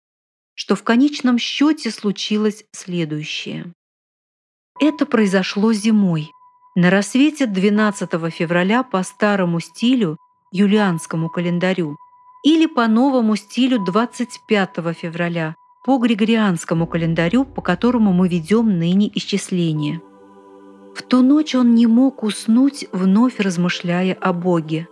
что 0.59 0.75
в 0.75 0.83
конечном 0.83 1.37
счете 1.37 1.89
случилось 1.89 2.65
следующее. 2.73 3.71
Это 4.81 5.05
произошло 5.05 5.71
зимой, 5.71 6.31
на 6.75 6.89
рассвете 6.89 7.45
12 7.45 8.09
февраля 8.29 8.83
по 8.83 9.01
старому 9.03 9.61
стилю, 9.61 10.17
юлианскому 10.51 11.29
календарю, 11.29 11.95
или 12.43 12.65
по 12.65 12.87
новому 12.87 13.37
стилю 13.37 13.79
25 13.85 14.69
февраля, 14.97 15.55
по 15.85 15.97
григорианскому 15.97 16.87
календарю, 16.87 17.45
по 17.45 17.61
которому 17.61 18.11
мы 18.11 18.27
ведем 18.27 18.79
ныне 18.79 19.09
исчисление. 19.15 20.01
В 20.93 21.03
ту 21.03 21.23
ночь 21.23 21.55
он 21.55 21.73
не 21.73 21.87
мог 21.87 22.21
уснуть, 22.21 22.85
вновь 22.91 23.39
размышляя 23.39 24.13
о 24.13 24.33
Боге. 24.33 24.89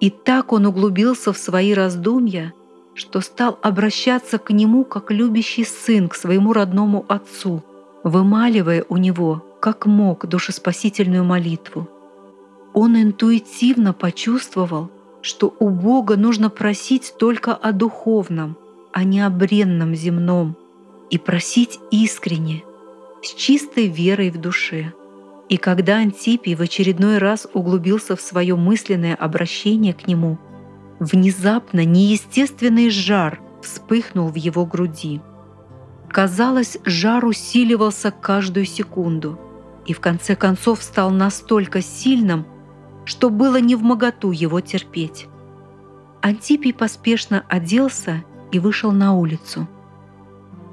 И 0.00 0.10
так 0.10 0.52
он 0.52 0.66
углубился 0.66 1.32
в 1.32 1.38
свои 1.38 1.72
раздумья– 1.72 2.52
что 2.94 3.20
стал 3.20 3.58
обращаться 3.60 4.38
к 4.38 4.50
нему 4.50 4.84
как 4.84 5.10
любящий 5.10 5.64
сын 5.64 6.08
к 6.08 6.14
своему 6.14 6.52
родному 6.52 7.04
отцу, 7.08 7.62
вымаливая 8.04 8.84
у 8.88 8.96
него, 8.96 9.44
как 9.60 9.86
мог, 9.86 10.26
душеспасительную 10.26 11.24
молитву. 11.24 11.88
Он 12.72 12.96
интуитивно 13.00 13.92
почувствовал, 13.92 14.90
что 15.22 15.54
у 15.58 15.70
Бога 15.70 16.16
нужно 16.16 16.50
просить 16.50 17.14
только 17.18 17.54
о 17.54 17.72
духовном, 17.72 18.56
а 18.92 19.04
не 19.04 19.20
о 19.20 19.30
бренном 19.30 19.94
земном, 19.94 20.56
и 21.10 21.18
просить 21.18 21.78
искренне, 21.90 22.62
с 23.22 23.34
чистой 23.34 23.88
верой 23.88 24.30
в 24.30 24.40
душе. 24.40 24.92
И 25.48 25.56
когда 25.56 25.96
Антипий 25.96 26.54
в 26.54 26.60
очередной 26.60 27.18
раз 27.18 27.46
углубился 27.52 28.16
в 28.16 28.20
свое 28.20 28.54
мысленное 28.54 29.14
обращение 29.14 29.94
к 29.94 30.06
нему– 30.06 30.38
Внезапно 31.04 31.84
неестественный 31.84 32.88
жар 32.88 33.38
вспыхнул 33.60 34.28
в 34.28 34.36
его 34.36 34.64
груди. 34.64 35.20
Казалось, 36.08 36.78
жар 36.86 37.26
усиливался 37.26 38.10
каждую 38.10 38.64
секунду 38.64 39.38
и 39.84 39.92
в 39.92 40.00
конце 40.00 40.34
концов 40.34 40.82
стал 40.82 41.10
настолько 41.10 41.82
сильным, 41.82 42.46
что 43.04 43.28
было 43.28 43.60
не 43.60 43.74
в 43.74 43.82
моготу 43.82 44.30
его 44.30 44.62
терпеть. 44.62 45.26
Антипий 46.22 46.72
поспешно 46.72 47.44
оделся 47.50 48.24
и 48.50 48.58
вышел 48.58 48.90
на 48.90 49.12
улицу. 49.14 49.68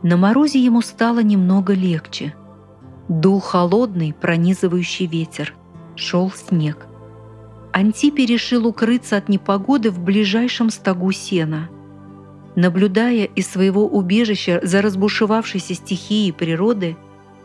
На 0.01 0.15
морозе 0.15 0.63
ему 0.63 0.81
стало 0.81 1.19
немного 1.19 1.73
легче. 1.73 2.33
Дул 3.09 3.41
холодный, 3.41 4.13
пронизывающий 4.13 5.07
ветер. 5.07 5.53
Шел 5.97 6.31
снег. 6.31 6.87
Антипий 7.73 8.25
решил 8.25 8.67
укрыться 8.67 9.17
от 9.17 9.29
непогоды 9.29 9.91
в 9.91 9.99
ближайшем 9.99 10.69
стогу 10.69 11.11
сена. 11.11 11.69
Наблюдая 12.55 13.25
из 13.25 13.47
своего 13.47 13.87
убежища 13.87 14.59
за 14.61 14.81
разбушевавшейся 14.81 15.73
стихией 15.75 16.33
природы, 16.33 16.97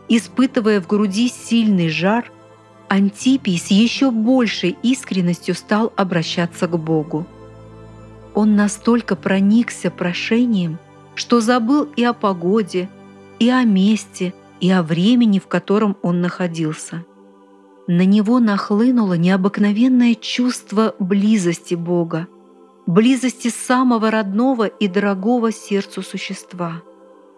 испытывая 0.09 0.81
в 0.81 0.87
груди 0.87 1.29
сильный 1.29 1.89
жар, 1.89 2.29
Антипий 2.89 3.57
с 3.57 3.67
еще 3.67 4.11
большей 4.11 4.77
искренностью 4.81 5.55
стал 5.55 5.93
обращаться 5.95 6.67
к 6.67 6.77
Богу. 6.77 7.25
Он 8.33 8.55
настолько 8.55 9.15
проникся 9.15 9.89
прошением, 9.89 10.77
что 11.15 11.39
забыл 11.39 11.83
и 11.95 12.03
о 12.03 12.13
погоде, 12.13 12.89
и 13.39 13.49
о 13.49 13.63
месте, 13.63 14.33
и 14.59 14.69
о 14.71 14.83
времени, 14.83 15.39
в 15.39 15.47
котором 15.47 15.97
он 16.01 16.21
находился– 16.21 17.05
на 17.87 18.05
него 18.05 18.39
нахлынуло 18.39 19.13
необыкновенное 19.13 20.15
чувство 20.15 20.95
близости 20.99 21.75
Бога. 21.75 22.27
близости 22.85 23.49
самого 23.49 24.11
родного 24.11 24.65
и 24.65 24.87
дорогого 24.87 25.51
сердцу 25.51 26.01
существа, 26.01 26.81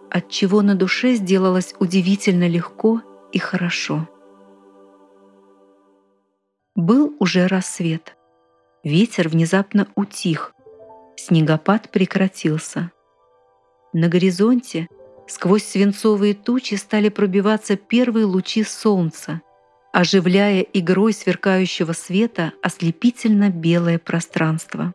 от 0.08 0.28
чего 0.28 0.62
на 0.62 0.76
душе 0.76 1.14
сделалось 1.14 1.74
удивительно 1.80 2.46
легко 2.48 3.02
и 3.32 3.38
хорошо. 3.38 4.08
Был 6.76 7.16
уже 7.18 7.48
рассвет. 7.48 8.16
Ветер 8.84 9.28
внезапно 9.28 9.88
утих. 9.96 10.54
Снегопад 11.16 11.90
прекратился. 11.90 12.92
На 13.92 14.08
горизонте 14.08 14.86
сквозь 15.26 15.64
свинцовые 15.64 16.34
тучи 16.34 16.76
стали 16.76 17.08
пробиваться 17.08 17.76
первые 17.76 18.24
лучи 18.24 18.62
солнца, 18.62 19.42
оживляя 19.92 20.60
игрой 20.60 21.12
сверкающего 21.12 21.92
света 21.92 22.52
ослепительно 22.62 23.50
белое 23.50 23.98
пространство. 23.98 24.92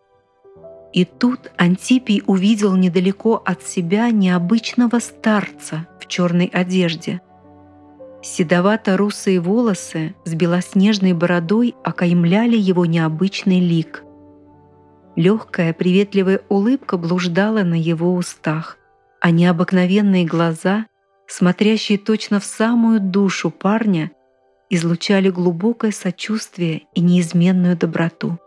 И 0.94 1.04
тут 1.04 1.52
Антипий 1.58 2.24
увидел 2.26 2.76
недалеко 2.76 3.42
от 3.46 3.64
себя 3.64 4.10
необычного 4.12 5.00
старца 5.00 5.88
в 6.00 6.08
черной 6.08 6.46
одежде. 6.46 7.22
Седовато-русые 8.24 9.40
волосы 9.40 10.16
с 10.24 10.34
белоснежной 10.34 11.14
бородой 11.14 11.76
окаймляли 11.84 12.58
его 12.58 12.86
необычный 12.86 13.60
лик. 13.60 14.04
Легкая 15.16 15.74
приветливая 15.74 16.42
улыбка 16.50 16.98
блуждала 16.98 17.64
на 17.64 17.76
его 17.76 18.16
устах, 18.16 18.78
а 19.22 19.32
необыкновенные 19.32 20.26
глаза, 20.26 20.86
смотрящие 21.28 21.98
точно 21.98 22.40
в 22.40 22.46
самую 22.46 23.00
душу 23.00 23.52
парня, 23.52 24.12
излучали 24.70 25.30
глубокое 25.30 25.92
сочувствие 25.92 26.84
и 26.94 27.02
неизменную 27.02 27.78
доброту. 27.78 28.38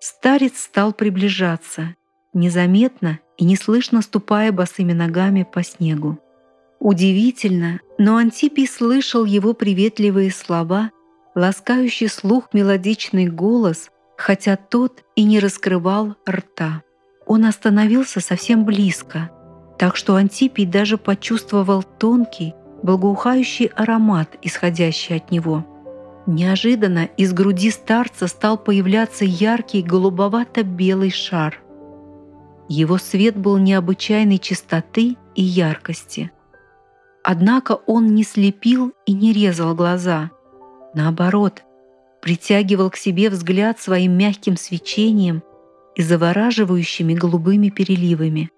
Старец 0.00 0.58
стал 0.58 0.92
приближаться, 0.92 1.94
незаметно 2.32 3.20
и 3.36 3.44
неслышно 3.44 4.02
ступая 4.02 4.52
босыми 4.52 4.92
ногами 4.92 5.46
по 5.50 5.62
снегу. 5.62 6.18
Удивительно, 6.78 7.80
но 7.98 8.16
Антипий 8.16 8.66
слышал 8.66 9.26
его 9.26 9.52
приветливые 9.52 10.30
слова, 10.30 10.90
ласкающий 11.34 12.08
слух 12.08 12.48
мелодичный 12.54 13.26
голос, 13.26 13.90
хотя 14.16 14.56
тот 14.56 15.04
и 15.14 15.24
не 15.24 15.38
раскрывал 15.40 16.16
рта. 16.28 16.82
Он 17.26 17.44
остановился 17.44 18.20
совсем 18.20 18.64
близко, 18.64 19.30
так 19.78 19.96
что 19.96 20.16
Антипий 20.16 20.64
даже 20.64 20.96
почувствовал 20.98 21.82
тонкий, 21.82 22.54
благоухающий 22.82 23.66
аромат, 23.66 24.36
исходящий 24.42 25.16
от 25.16 25.30
него. 25.30 25.64
Неожиданно 26.26 27.08
из 27.16 27.32
груди 27.32 27.70
старца 27.70 28.26
стал 28.26 28.58
появляться 28.58 29.24
яркий 29.24 29.82
голубовато-белый 29.82 31.10
шар. 31.10 31.60
Его 32.68 32.98
свет 32.98 33.36
был 33.36 33.58
необычайной 33.58 34.38
чистоты 34.38 35.16
и 35.34 35.42
яркости. 35.42 36.30
Однако 37.24 37.72
он 37.86 38.14
не 38.14 38.22
слепил 38.22 38.92
и 39.06 39.12
не 39.12 39.32
резал 39.32 39.74
глаза. 39.74 40.30
Наоборот, 40.94 41.64
притягивал 42.22 42.90
к 42.90 42.96
себе 42.96 43.30
взгляд 43.30 43.80
своим 43.80 44.16
мягким 44.16 44.56
свечением 44.56 45.42
и 45.96 46.02
завораживающими 46.02 47.14
голубыми 47.14 47.70
переливами. 47.70 48.50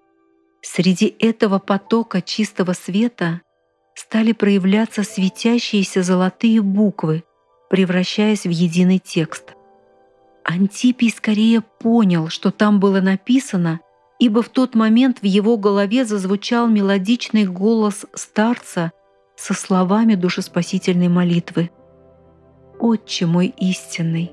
Среди 0.61 1.13
этого 1.19 1.59
потока 1.59 2.21
чистого 2.21 2.73
света 2.73 3.41
стали 3.95 4.31
проявляться 4.31 5.03
светящиеся 5.03 6.03
золотые 6.03 6.61
буквы, 6.61 7.23
превращаясь 7.69 8.43
в 8.43 8.49
единый 8.49 8.99
текст. 8.99 9.53
Антипий 10.43 11.09
скорее 11.09 11.61
понял, 11.61 12.29
что 12.29 12.51
там 12.51 12.79
было 12.79 12.99
написано, 12.99 13.79
ибо 14.19 14.41
в 14.41 14.49
тот 14.49 14.75
момент 14.75 15.19
в 15.21 15.25
его 15.25 15.57
голове 15.57 16.05
зазвучал 16.05 16.67
мелодичный 16.67 17.45
голос 17.45 18.05
старца 18.13 18.91
со 19.35 19.53
словами 19.53 20.15
душеспасительной 20.15 21.07
молитвы. 21.07 21.71
«Отче 22.79 23.25
мой 23.25 23.53
истинный, 23.57 24.31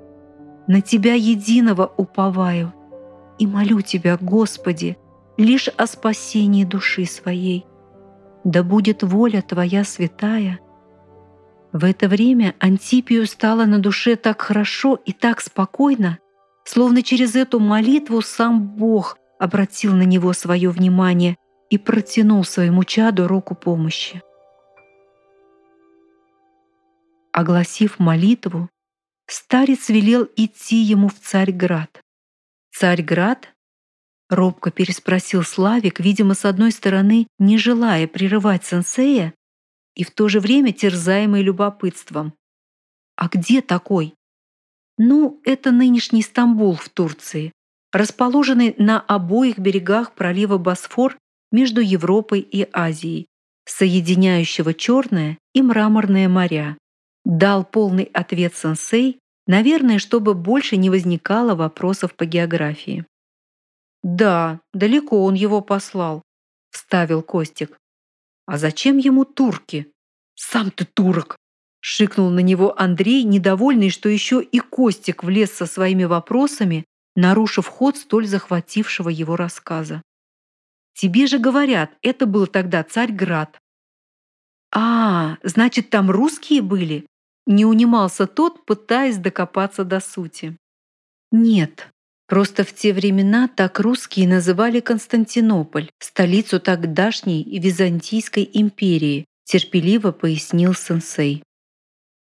на 0.66 0.80
Тебя 0.80 1.14
единого 1.14 1.92
уповаю 1.96 2.72
и 3.38 3.46
молю 3.46 3.80
Тебя, 3.80 4.18
Господи, 4.20 4.96
лишь 5.36 5.68
о 5.68 5.86
спасении 5.86 6.64
души 6.64 7.06
своей 7.06 7.64
да 8.44 8.62
будет 8.62 9.02
воля 9.02 9.42
Твоя 9.42 9.84
святая». 9.84 10.60
В 11.72 11.84
это 11.84 12.08
время 12.08 12.56
Антипию 12.58 13.26
стало 13.26 13.64
на 13.64 13.78
душе 13.78 14.16
так 14.16 14.42
хорошо 14.42 14.96
и 14.96 15.12
так 15.12 15.40
спокойно, 15.40 16.18
словно 16.64 17.02
через 17.02 17.36
эту 17.36 17.60
молитву 17.60 18.22
сам 18.22 18.66
Бог 18.66 19.16
обратил 19.38 19.94
на 19.94 20.02
него 20.02 20.32
свое 20.32 20.70
внимание 20.70 21.36
и 21.70 21.78
протянул 21.78 22.44
своему 22.44 22.82
чаду 22.82 23.28
руку 23.28 23.54
помощи. 23.54 24.22
Огласив 27.32 28.00
молитву, 28.00 28.68
старец 29.26 29.88
велел 29.88 30.28
идти 30.36 30.76
ему 30.76 31.08
в 31.08 31.14
Царьград. 31.14 32.00
Царьград 32.72 33.48
Робко 34.30 34.70
переспросил 34.70 35.42
Славик, 35.42 35.98
видимо, 35.98 36.34
с 36.34 36.44
одной 36.44 36.70
стороны, 36.70 37.26
не 37.40 37.58
желая 37.58 38.06
прерывать 38.06 38.64
сенсея, 38.64 39.34
и 39.96 40.04
в 40.04 40.12
то 40.12 40.28
же 40.28 40.38
время 40.38 40.72
терзаемый 40.72 41.42
любопытством. 41.42 42.32
«А 43.16 43.28
где 43.28 43.60
такой?» 43.60 44.14
«Ну, 44.96 45.40
это 45.44 45.72
нынешний 45.72 46.22
Стамбул 46.22 46.76
в 46.76 46.88
Турции, 46.88 47.52
расположенный 47.92 48.74
на 48.78 49.00
обоих 49.00 49.58
берегах 49.58 50.12
пролива 50.14 50.58
Босфор 50.58 51.18
между 51.50 51.80
Европой 51.80 52.40
и 52.40 52.68
Азией, 52.72 53.26
соединяющего 53.64 54.74
Черное 54.74 55.38
и 55.54 55.60
Мраморное 55.60 56.28
моря. 56.28 56.78
Дал 57.24 57.64
полный 57.64 58.04
ответ 58.04 58.54
сенсей, 58.54 59.18
наверное, 59.48 59.98
чтобы 59.98 60.34
больше 60.34 60.76
не 60.76 60.88
возникало 60.88 61.56
вопросов 61.56 62.14
по 62.14 62.24
географии. 62.24 63.04
«Да, 64.02 64.60
далеко 64.72 65.24
он 65.24 65.34
его 65.34 65.60
послал»,— 65.60 66.22
вставил 66.70 67.22
Костик. 67.22 67.76
«А 68.46 68.58
зачем 68.58 68.98
ему 68.98 69.24
турки?» 69.24 69.92
«Сам 70.34 70.70
ты 70.70 70.86
турок!»— 70.86 71.36
шикнул 71.80 72.30
на 72.30 72.40
него 72.40 72.74
Андрей, 72.80 73.24
недовольный, 73.24 73.90
что 73.90 74.08
еще 74.08 74.42
и 74.42 74.58
Костик 74.58 75.22
влез 75.22 75.52
со 75.52 75.66
своими 75.66 76.04
вопросами, 76.04 76.86
нарушив 77.14 77.66
ход 77.66 77.98
столь 77.98 78.26
захватившего 78.26 79.10
его 79.10 79.36
рассказа. 79.36 80.02
«Тебе 80.94 81.26
же 81.26 81.38
говорят, 81.38 81.92
это 82.02 82.26
был 82.26 82.46
тогда 82.46 82.82
Царьград». 82.82 83.58
«А, 84.72 85.36
значит, 85.42 85.90
там 85.90 86.10
русские 86.10 86.62
были?» 86.62 87.06
Не 87.46 87.64
унимался 87.64 88.26
тот, 88.26 88.64
пытаясь 88.64 89.16
докопаться 89.16 89.84
до 89.84 90.00
сути. 90.00 90.56
«Нет, 91.32 91.90
Просто 92.30 92.62
в 92.62 92.72
те 92.72 92.92
времена 92.92 93.48
так 93.48 93.80
русские 93.80 94.28
называли 94.28 94.78
Константинополь, 94.78 95.90
столицу 95.98 96.60
тогдашней 96.60 97.42
Византийской 97.58 98.48
империи, 98.52 99.24
терпеливо 99.42 100.12
пояснил 100.12 100.72
сенсей. 100.74 101.42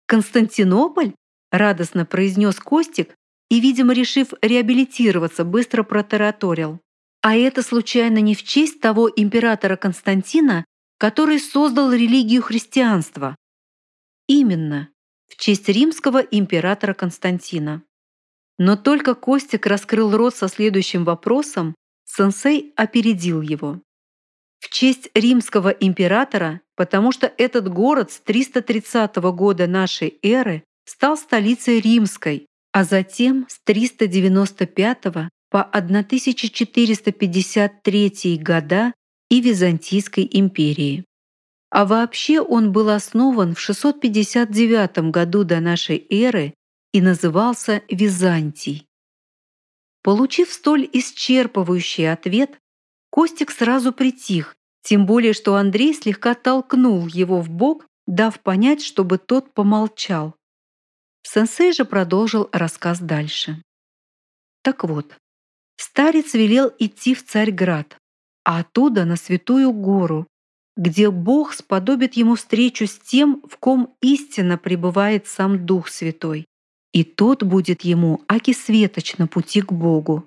«Константинополь?»— 0.07 1.13
радостно 1.51 2.07
произнес 2.07 2.61
Костик 2.61 3.17
и, 3.51 3.59
видимо, 3.59 3.93
решив 3.93 4.33
реабилитироваться, 4.43 5.45
быстро 5.45 5.83
протараторил. 5.83 6.79
«А 7.21 7.35
это 7.35 7.65
случайно 7.65 8.19
не 8.19 8.37
в 8.37 8.45
честь 8.45 8.81
того 8.81 9.11
императора 9.11 9.75
Константина, 9.75 10.65
который 10.99 11.41
создал 11.41 11.93
религию 11.93 12.43
христианства?» 12.43 13.35
«Именно, 14.29 14.91
в 15.27 15.35
честь 15.35 15.69
римского 15.69 16.19
императора 16.19 16.95
Константина». 16.95 17.83
Но 18.61 18.77
только 18.77 19.15
Костик 19.15 19.67
раскрыл 19.67 20.15
рот 20.15 20.37
со 20.37 20.47
следующим 20.47 21.05
вопросом, 21.05 21.75
сенсей 22.05 22.75
опередил 22.77 23.41
его. 23.41 23.81
В 24.59 24.69
честь 24.69 25.09
римского 25.15 25.71
императора, 25.71 26.61
потому 26.77 27.11
что 27.11 27.33
этот 27.39 27.73
город 27.73 28.13
с 28.13 28.21
330 28.21 29.17
года 29.17 29.67
нашей 29.67 30.19
эры 30.23 30.65
стал 30.85 31.17
столицей 31.17 31.81
римской, 31.81 32.49
а 32.71 32.85
затем 32.85 33.47
с 33.49 33.59
395 33.65 35.31
по 35.49 35.63
1453 35.63 38.39
года 38.43 38.93
и 39.31 39.41
Византийской 39.41 40.29
империи. 40.31 41.07
А 41.71 41.87
вообще 41.87 42.43
он 42.43 42.73
был 42.73 42.91
основан 42.91 43.55
в 43.55 43.61
659 43.61 45.11
году 45.11 45.45
до 45.45 45.61
нашей 45.61 46.07
эры 46.11 46.53
и 46.93 47.01
назывался 47.01 47.83
Византий. 47.89 48.87
Получив 50.03 50.53
столь 50.53 50.89
исчерпывающий 50.93 52.11
ответ, 52.11 52.59
Костик 53.11 53.51
сразу 53.51 53.93
притих, 53.93 54.57
тем 54.83 55.05
более 55.05 55.33
что 55.33 55.57
Андрей 55.57 55.95
слегка 55.95 56.35
толкнул 56.35 57.07
его 57.07 57.41
в 57.41 57.51
бок, 57.51 57.87
дав 58.07 58.39
понять, 58.41 58.83
чтобы 58.83 59.19
тот 59.19 59.53
помолчал. 59.53 60.35
Сенсей 61.23 61.73
же 61.73 61.85
продолжил 61.85 62.49
рассказ 62.53 62.99
дальше. 63.01 63.63
Так 64.63 64.85
вот, 64.85 65.17
старец 65.77 66.35
велел 66.35 66.73
идти 66.79 67.15
в 67.15 67.25
Царьград, 67.25 67.99
а 68.45 68.61
оттуда 68.61 69.05
на 69.05 69.17
Святую 69.17 69.73
Гору, 69.73 70.27
где 70.77 71.11
Бог 71.11 71.53
сподобит 71.53 72.15
ему 72.15 72.37
встречу 72.37 72.87
с 72.87 72.99
тем, 72.99 73.43
в 73.49 73.59
ком 73.59 73.97
истинно 74.01 74.57
пребывает 74.57 75.27
сам 75.27 75.67
Дух 75.67 75.89
Святой, 75.89 76.47
и 76.93 77.05
тот 77.05 77.43
будет 77.43 77.83
ему 77.83 78.23
аки 78.29 78.53
светоч 78.53 79.17
на 79.19 79.27
пути 79.27 79.63
к 79.63 79.73
Богу. 79.73 80.27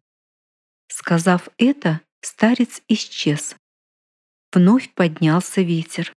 Сказав 0.88 1.50
это, 1.58 2.02
старец 2.22 2.82
исчез. 2.88 3.56
Вновь 4.54 4.94
поднялся 4.94 5.62
ветер. 5.62 6.14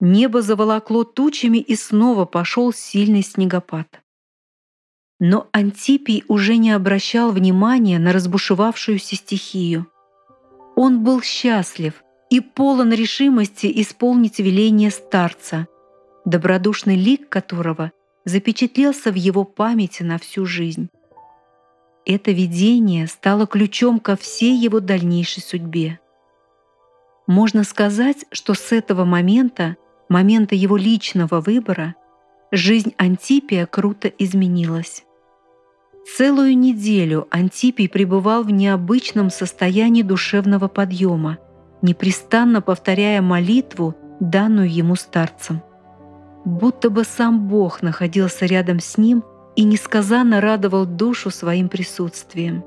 Небо 0.00 0.42
заволокло 0.42 1.04
тучами 1.04 1.58
и 1.58 1.76
снова 1.76 2.24
пошел 2.24 2.72
сильный 2.72 3.22
снегопад. 3.22 4.00
Но 5.20 5.48
Антипий 5.52 6.24
уже 6.28 6.56
не 6.56 6.70
обращал 6.70 7.32
внимания 7.32 7.98
на 7.98 8.12
разбушевавшуюся 8.12 9.16
стихию. 9.16 9.86
Он 10.76 11.02
был 11.02 11.20
счастлив 11.22 12.04
и 12.30 12.40
полон 12.40 12.92
решимости 12.92 13.70
исполнить 13.82 14.38
веление 14.38 14.90
старца, 14.92 15.66
добродушный 16.24 16.94
лик 16.94 17.28
которого 17.28 17.90
запечатлелся 18.28 19.10
в 19.10 19.14
его 19.14 19.44
памяти 19.44 20.02
на 20.02 20.18
всю 20.18 20.46
жизнь. 20.46 20.88
Это 22.04 22.30
видение 22.30 23.06
стало 23.06 23.46
ключом 23.46 23.98
ко 23.98 24.16
всей 24.16 24.56
его 24.56 24.80
дальнейшей 24.80 25.42
судьбе. 25.42 25.98
Можно 27.26 27.64
сказать, 27.64 28.24
что 28.30 28.54
с 28.54 28.72
этого 28.72 29.04
момента, 29.04 29.76
момента 30.08 30.54
его 30.54 30.76
личного 30.76 31.40
выбора, 31.40 31.94
жизнь 32.50 32.94
Антипия 32.96 33.66
круто 33.66 34.08
изменилась. 34.08 35.04
Целую 36.16 36.56
неделю 36.56 37.26
Антипий 37.30 37.88
пребывал 37.88 38.42
в 38.42 38.50
необычном 38.50 39.28
состоянии 39.28 40.02
душевного 40.02 40.68
подъема, 40.68 41.38
непрестанно 41.82 42.62
повторяя 42.62 43.20
молитву, 43.20 43.94
данную 44.20 44.72
ему 44.72 44.96
старцем. 44.96 45.62
Будто 46.48 46.88
бы 46.88 47.04
сам 47.04 47.46
Бог 47.46 47.82
находился 47.82 48.46
рядом 48.46 48.80
с 48.80 48.96
ним 48.96 49.22
и 49.54 49.64
несказанно 49.64 50.40
радовал 50.40 50.86
душу 50.86 51.28
своим 51.28 51.68
присутствием. 51.68 52.64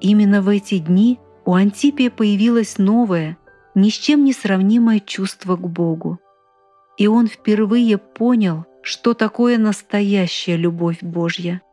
Именно 0.00 0.40
в 0.40 0.48
эти 0.48 0.78
дни 0.78 1.20
у 1.44 1.52
Антипия 1.52 2.10
появилось 2.10 2.78
новое, 2.78 3.36
ни 3.74 3.90
с 3.90 3.92
чем 3.92 4.24
не 4.24 4.32
сравнимое 4.32 5.00
чувство 5.00 5.56
к 5.56 5.68
Богу. 5.68 6.18
И 6.96 7.06
он 7.06 7.26
впервые 7.26 7.98
понял, 7.98 8.64
что 8.82 9.12
такое 9.12 9.58
настоящая 9.58 10.56
любовь 10.56 11.02
Божья— 11.02 11.60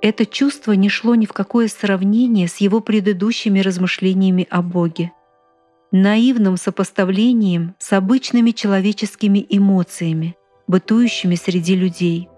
это 0.00 0.24
чувство 0.26 0.72
не 0.72 0.88
шло 0.88 1.14
ни 1.14 1.26
в 1.26 1.32
какое 1.32 1.68
сравнение 1.68 2.48
с 2.48 2.56
его 2.56 2.80
предыдущими 2.80 3.60
размышлениями 3.60 4.48
о 4.50 4.62
Боге, 4.62 5.12
наивным 5.92 6.56
сопоставлением 6.56 7.74
с 7.78 7.92
обычными 7.92 8.50
человеческими 8.50 9.46
эмоциями, 9.48 10.36
бытующими 10.66 11.34
среди 11.34 11.76
людей. 11.76 12.28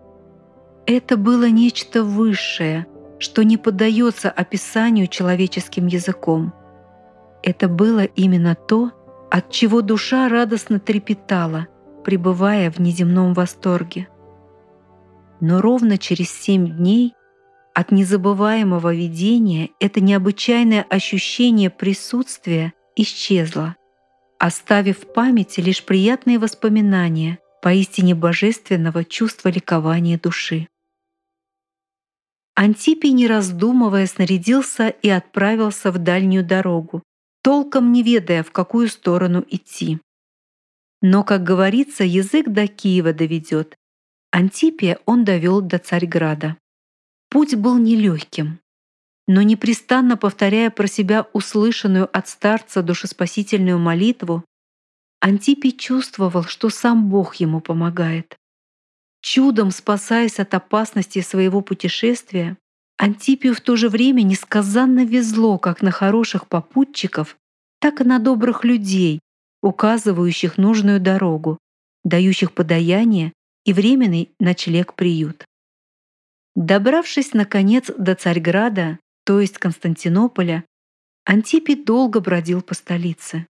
Это 0.86 1.16
было 1.16 1.48
нечто 1.48 2.02
высшее, 2.02 2.86
что 3.18 3.42
не 3.42 3.56
поддается 3.56 4.28
описанию 4.28 5.06
человеческим 5.06 5.86
языком. 5.86 6.52
Это 7.42 7.68
было 7.68 8.04
именно 8.04 8.54
то, 8.54 8.90
от 9.30 9.50
чего 9.50 9.82
душа 9.82 10.28
радостно 10.28 10.80
трепетала, 10.80 11.68
пребывая 12.04 12.70
в 12.70 12.80
неземном 12.80 13.34
восторге. 13.34 14.08
Но 15.40 15.60
ровно 15.60 15.96
через 15.96 16.30
семь 16.30 16.66
дней 16.76 17.14
от 17.72 17.92
незабываемого 17.92 18.94
видения 18.94 19.70
это 19.80 20.00
необычайное 20.00 20.84
ощущение 20.88 21.70
присутствия 21.70 22.72
исчезло, 22.96 23.76
оставив 24.38 25.04
в 25.04 25.12
памяти 25.12 25.60
лишь 25.60 25.84
приятные 25.84 26.38
воспоминания 26.38 27.38
поистине 27.62 28.14
божественного 28.14 29.04
чувства 29.04 29.48
ликования 29.48 30.18
души. 30.18 30.68
Антипий, 32.54 33.12
не 33.12 33.26
раздумывая, 33.26 34.06
снарядился 34.06 34.88
и 34.88 35.08
отправился 35.08 35.90
в 35.90 35.98
дальнюю 35.98 36.44
дорогу, 36.44 37.02
толком 37.42 37.90
не 37.90 38.02
ведая, 38.02 38.42
в 38.42 38.52
какую 38.52 38.88
сторону 38.88 39.44
идти. 39.48 39.98
Но, 41.02 41.24
как 41.24 41.42
говорится, 41.42 42.04
язык 42.04 42.48
до 42.48 42.66
Киева 42.66 43.12
доведет. 43.12 43.76
Антипия 44.30 44.98
он 45.04 45.24
довел 45.24 45.60
до 45.60 45.78
Царьграда. 45.78 46.56
Путь 47.28 47.54
был 47.56 47.78
нелегким, 47.78 48.60
но 49.26 49.42
непрестанно 49.42 50.16
повторяя 50.16 50.70
про 50.70 50.86
себя 50.86 51.26
услышанную 51.32 52.08
от 52.16 52.28
старца 52.28 52.82
душеспасительную 52.82 53.78
молитву, 53.78 54.44
Антипий 55.20 55.72
чувствовал, 55.72 56.44
что 56.44 56.68
сам 56.68 57.08
Бог 57.08 57.36
ему 57.36 57.60
помогает. 57.60 58.36
Чудом 59.22 59.70
спасаясь 59.70 60.38
от 60.38 60.52
опасности 60.52 61.22
своего 61.22 61.62
путешествия, 61.62 62.58
Антипию 62.98 63.54
в 63.54 63.60
то 63.60 63.76
же 63.76 63.88
время 63.88 64.22
несказанно 64.22 65.04
везло 65.04 65.58
как 65.58 65.80
на 65.80 65.90
хороших 65.90 66.46
попутчиков, 66.46 67.38
так 67.80 68.02
и 68.02 68.04
на 68.04 68.18
добрых 68.18 68.64
людей, 68.64 69.20
указывающих 69.62 70.58
нужную 70.58 71.00
дорогу, 71.00 71.58
дающих 72.04 72.52
подаяние 72.52 73.32
и 73.64 73.72
временный 73.72 74.30
ночлег-приют. 74.38 75.46
Добравшись, 76.54 77.32
наконец, 77.32 77.90
до 77.96 78.14
Царьграда, 78.14 78.98
то 79.24 79.40
есть 79.40 79.58
Константинополя, 79.58 80.64
Антипий 81.24 81.76
долго 81.76 82.20
бродил 82.20 82.60
по 82.60 82.74
столице. 82.74 83.46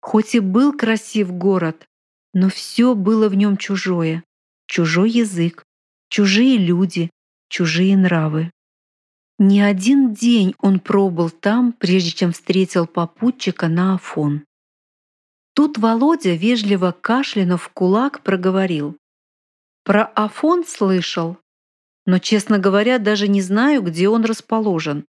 Хоть 0.00 0.34
и 0.34 0.40
был 0.40 0.76
красив 0.76 1.32
город, 1.32 1.86
но 2.34 2.50
все 2.50 2.94
было 2.94 3.28
в 3.28 3.34
нем 3.34 3.56
чужое. 3.56 4.24
Чужой 4.66 5.10
язык, 5.10 5.64
чужие 6.08 6.58
люди, 6.58 7.10
чужие 7.48 7.96
нравы. 7.96 8.50
Не 9.38 9.62
один 9.62 10.12
день 10.12 10.54
он 10.58 10.80
пробыл 10.80 11.30
там, 11.30 11.72
прежде 11.72 12.10
чем 12.10 12.32
встретил 12.32 12.86
попутчика 12.86 13.68
на 13.68 13.94
Афон. 13.94 14.44
Тут 15.54 15.78
Володя, 15.78 16.34
вежливо 16.34 16.92
кашлянув 16.92 17.62
в 17.62 17.68
кулак, 17.70 18.22
проговорил. 18.22 18.96
«Про 19.84 20.04
Афон 20.04 20.64
слышал, 20.64 21.38
но, 22.06 22.18
честно 22.18 22.58
говоря, 22.58 22.98
даже 22.98 23.28
не 23.28 23.40
знаю, 23.40 23.82
где 23.82 24.08
он 24.08 24.24
расположен. 24.24 25.04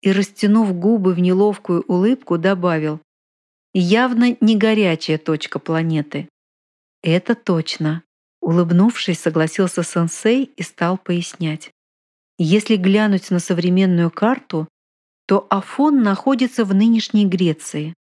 И, 0.00 0.10
растянув 0.10 0.74
губы 0.74 1.14
в 1.14 1.20
неловкую 1.20 1.82
улыбку, 1.86 2.38
добавил, 2.38 3.00
явно 3.72 4.36
не 4.40 4.56
горячая 4.56 5.18
точка 5.18 5.58
планеты. 5.58 6.28
Это 7.02 7.34
точно. 7.34 8.02
Улыбнувшись, 8.40 9.20
согласился 9.20 9.84
сенсей 9.84 10.52
и 10.56 10.62
стал 10.62 10.98
пояснять. 10.98 11.70
Если 12.38 12.76
глянуть 12.76 13.30
на 13.30 13.38
современную 13.38 14.10
карту, 14.10 14.66
то 15.26 15.46
Афон 15.50 16.02
находится 16.02 16.64
в 16.64 16.74
нынешней 16.74 17.26
Греции. 17.26 17.94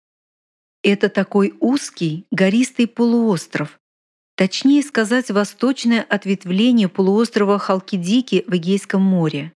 Это 0.83 1.11
такой 1.11 1.55
узкий, 1.61 2.26
гористый 2.31 2.87
полуостров, 2.87 3.79
Точнее 4.36 4.82
сказать, 4.82 5.30
восточное 5.30 6.02
ответвление 6.02 6.88
полуострова 6.88 7.58
Халкидики 7.58 8.44
в 8.46 8.56
Эгейском 8.56 9.02
море. 9.02 9.52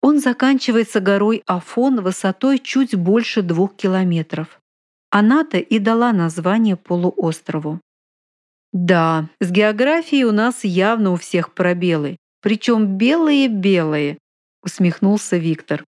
Он 0.00 0.20
заканчивается 0.20 1.00
горой 1.00 1.42
Афон 1.46 2.02
высотой 2.02 2.58
чуть 2.58 2.94
больше 2.94 3.42
двух 3.42 3.74
километров. 3.74 4.60
Она-то 5.10 5.58
и 5.58 5.78
дала 5.78 6.12
название 6.12 6.76
полуострову. 6.76 7.80
Да, 8.74 9.28
с 9.38 9.52
географией 9.52 10.24
у 10.24 10.32
нас 10.32 10.64
явно 10.64 11.12
у 11.12 11.16
всех 11.16 11.54
пробелы, 11.54 12.16
причем 12.42 12.98
белые-белые, 12.98 14.18
усмехнулся 14.64 15.36
Виктор. 15.36 15.84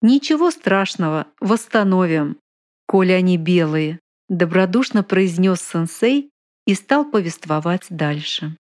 Ничего 0.00 0.50
страшного, 0.50 1.28
восстановим, 1.40 2.38
коли 2.86 3.12
они 3.12 3.36
белые, 3.36 4.00
добродушно 4.28 5.04
произнес 5.04 5.62
сенсей 5.62 6.31
и 6.66 6.74
стал 6.74 7.04
повествовать 7.04 7.86
дальше. 7.90 8.56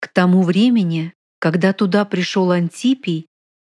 К 0.00 0.08
тому 0.08 0.42
времени, 0.42 1.12
когда 1.38 1.72
туда 1.72 2.04
пришел 2.04 2.50
Антипий, 2.50 3.26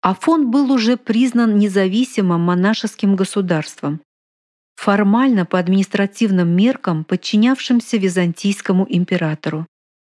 Афон 0.01 0.51
был 0.51 0.71
уже 0.71 0.97
признан 0.97 1.59
независимым 1.59 2.41
монашеским 2.41 3.17
государством, 3.17 4.01
формально 4.77 5.47
по 5.47 5.59
административным 5.59 6.49
меркам 6.49 7.05
подчинявшимся 7.05 7.97
византийскому 7.97 8.87
императору, 8.89 9.67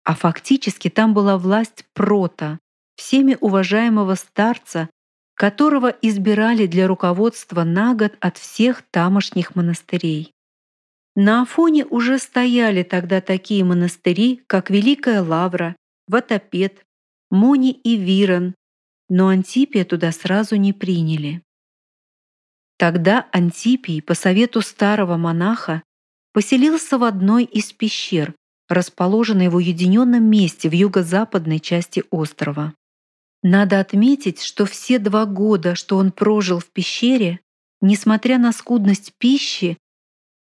а 0.04 0.14
фактически 0.14 0.88
там 0.88 1.14
была 1.14 1.38
власть 1.38 1.84
прота, 1.94 2.58
всеми 2.96 3.36
уважаемого 3.40 4.14
старца, 4.14 4.88
которого 5.34 5.88
избирали 5.88 6.66
для 6.66 6.86
руководства 6.86 7.64
на 7.64 7.94
год 7.94 8.12
от 8.20 8.36
всех 8.36 8.82
тамошних 8.90 9.56
монастырей. 9.56 10.32
На 11.16 11.42
Афоне 11.42 11.84
уже 11.84 12.18
стояли 12.18 12.82
тогда 12.82 13.20
такие 13.20 13.64
монастыри, 13.64 14.42
как 14.46 14.70
Великая 14.70 15.22
Лавра, 15.22 15.76
Ватопед, 16.06 16.84
Мони 17.30 17.72
и 17.72 17.96
Вирон, 17.96 18.54
но 19.08 19.28
Антипия 19.28 19.84
туда 19.84 20.12
сразу 20.12 20.56
не 20.56 20.72
приняли. 20.72 21.42
Тогда 22.78 23.28
Антипий 23.32 24.00
по 24.00 24.14
совету 24.14 24.62
старого 24.62 25.16
монаха 25.16 25.82
поселился 26.32 26.96
в 26.96 27.04
одной 27.04 27.44
из 27.44 27.72
пещер, 27.72 28.34
расположенной 28.68 29.48
в 29.48 29.56
уединенном 29.56 30.24
месте 30.24 30.68
в 30.68 30.72
юго-западной 30.72 31.60
части 31.60 32.04
острова. 32.10 32.72
Надо 33.42 33.80
отметить, 33.80 34.42
что 34.42 34.64
все 34.64 34.98
два 34.98 35.26
года, 35.26 35.74
что 35.74 35.96
он 35.96 36.12
прожил 36.12 36.60
в 36.60 36.66
пещере, 36.66 37.40
несмотря 37.80 38.38
на 38.38 38.52
скудность 38.52 39.12
пищи, 39.18 39.76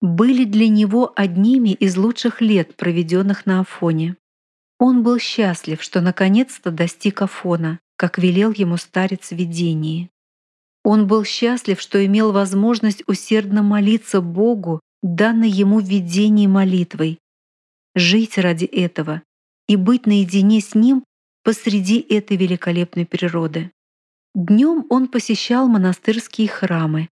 были 0.02 0.46
для 0.46 0.68
него 0.68 1.12
одними 1.16 1.70
из 1.70 1.98
лучших 1.98 2.42
лет, 2.42 2.76
проведенных 2.76 3.46
на 3.46 3.62
Афоне. 3.62 4.16
Он 4.80 5.02
был 5.04 5.18
счастлив, 5.18 5.82
что 5.82 6.02
наконец-то 6.02 6.72
достиг 6.72 7.22
Афона, 7.22 7.80
как 7.96 8.18
велел 8.18 8.52
ему 8.52 8.78
старец 8.78 9.30
в 9.30 9.36
видении. 9.36 10.12
Он 10.84 11.08
был 11.08 11.26
счастлив, 11.26 11.82
что 11.82 12.04
имел 12.06 12.32
возможность 12.32 13.04
усердно 13.08 13.64
молиться 13.64 14.22
Богу, 14.22 14.80
данной 15.02 15.50
ему 15.50 15.80
в 15.80 15.86
видении 15.86 16.48
молитвой, 16.48 17.20
жить 17.96 18.38
ради 18.38 18.66
этого 18.66 19.24
и 19.68 19.76
быть 19.76 20.06
наедине 20.06 20.62
с 20.62 20.76
Ним 20.76 21.04
посреди 21.44 22.00
этой 22.00 22.38
великолепной 22.38 23.06
природы. 23.06 23.72
Днем 24.36 24.86
он 24.90 25.08
посещал 25.08 25.68
монастырские 25.68 26.48
храмы, 26.48 27.10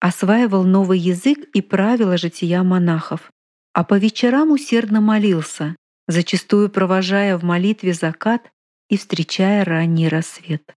осваивал 0.00 0.64
новый 0.64 0.98
язык 0.98 1.38
и 1.52 1.62
правила 1.62 2.16
жития 2.16 2.62
монахов, 2.62 3.30
а 3.72 3.84
по 3.84 3.98
вечерам 3.98 4.52
усердно 4.52 5.00
молился, 5.00 5.76
зачастую 6.08 6.70
провожая 6.70 7.36
в 7.38 7.44
молитве 7.44 7.92
закат 7.92 8.50
и 8.88 8.96
встречая 8.96 9.64
ранний 9.64 10.08
рассвет. 10.08 10.74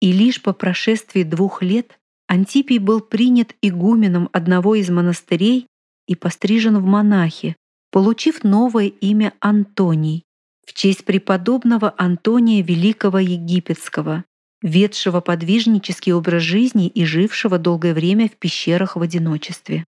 И 0.00 0.12
лишь 0.12 0.42
по 0.42 0.52
прошествии 0.52 1.22
двух 1.22 1.62
лет 1.62 1.98
Антипий 2.28 2.78
был 2.78 3.00
принят 3.00 3.54
игуменом 3.60 4.28
одного 4.32 4.76
из 4.76 4.88
монастырей 4.88 5.66
и 6.06 6.14
пострижен 6.14 6.78
в 6.78 6.84
монахи, 6.84 7.56
получив 7.90 8.44
новое 8.44 8.86
имя 8.86 9.34
Антоний 9.40 10.24
в 10.70 10.72
честь 10.72 11.04
преподобного 11.04 11.92
Антония 11.98 12.62
Великого 12.62 13.18
Египетского, 13.18 14.24
ведшего 14.62 15.20
подвижнический 15.20 16.12
образ 16.12 16.42
жизни 16.42 16.86
и 16.88 17.04
жившего 17.04 17.58
долгое 17.58 17.94
время 17.94 18.28
в 18.28 18.36
пещерах 18.36 18.96
в 18.96 19.02
одиночестве. 19.02 19.84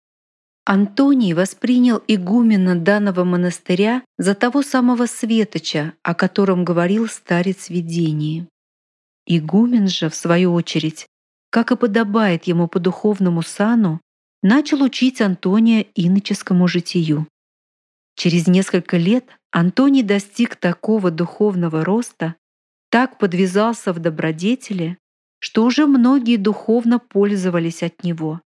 Антоний 0.65 1.33
воспринял 1.33 2.01
игумена 2.07 2.77
данного 2.77 3.25
монастыря 3.25 4.03
за 4.17 4.35
того 4.35 4.63
самого 4.63 5.07
Светоча, 5.07 5.95
о 6.03 6.15
котором 6.15 6.65
говорил 6.65 7.09
старец 7.09 7.69
видении. 7.69 8.47
Игумен 9.27 9.89
же, 9.89 10.09
в 10.09 10.15
свою 10.15 10.53
очередь, 10.53 11.07
как 11.51 11.73
и 11.73 11.77
подобает 11.77 12.45
ему 12.45 12.69
по 12.69 12.79
духовному 12.79 13.43
сану, 13.43 14.01
начал 14.43 14.83
учить 14.83 15.21
Антония 15.21 15.85
иноческому 15.95 16.69
житию. 16.69 17.27
Через 18.17 18.47
несколько 18.47 18.97
лет 18.97 19.25
Антоний 19.51 20.03
достиг 20.03 20.57
такого 20.57 21.11
духовного 21.11 21.85
роста, 21.85 22.37
так 22.93 23.17
подвязался 23.17 23.95
в 23.95 24.01
добродетели, 24.01 24.99
что 25.39 25.65
уже 25.65 25.87
многие 25.87 26.37
духовно 26.37 26.99
пользовались 26.99 27.83
от 27.83 28.05
него. 28.05 28.43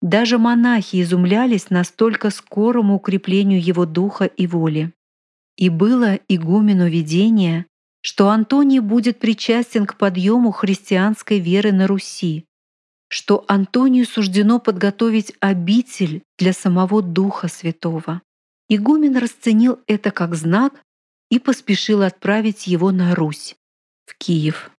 Даже 0.00 0.38
монахи 0.38 1.02
изумлялись 1.02 1.68
настолько 1.68 2.30
скорому 2.30 2.94
укреплению 2.94 3.60
его 3.60 3.84
духа 3.84 4.26
и 4.26 4.46
воли. 4.46 4.92
И 5.56 5.68
было 5.68 6.14
игумену 6.28 6.88
видение, 6.88 7.66
что 8.02 8.30
Антоний 8.30 8.78
будет 8.78 9.18
причастен 9.18 9.86
к 9.86 9.98
подъему 9.98 10.52
христианской 10.52 11.40
веры 11.40 11.72
на 11.72 11.88
Руси, 11.88 12.44
что 13.08 13.44
Антонию 13.48 14.06
суждено 14.06 14.60
подготовить 14.60 15.34
обитель 15.40 16.22
для 16.38 16.52
самого 16.52 17.02
Духа 17.02 17.48
Святого. 17.48 18.22
Игумен 18.68 19.16
расценил 19.16 19.80
это 19.88 20.12
как 20.12 20.36
знак 20.36 20.80
и 21.30 21.40
поспешил 21.40 22.02
отправить 22.02 22.68
его 22.68 22.92
на 22.92 23.16
Русь, 23.16 23.56
в 24.06 24.16
Киев. 24.16 24.70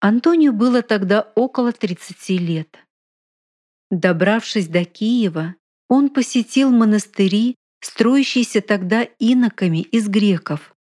Антонию 0.00 0.52
было 0.52 0.82
тогда 0.82 1.32
около 1.34 1.72
30 1.72 2.28
лет. 2.40 2.78
Добравшись 3.90 4.68
до 4.68 4.84
Киева, 4.84 5.54
он 5.88 6.10
посетил 6.10 6.70
монастыри, 6.70 7.56
строящиеся 7.80 8.60
тогда 8.60 9.02
иноками 9.18 9.78
из 9.78 10.08
греков, 10.08 10.74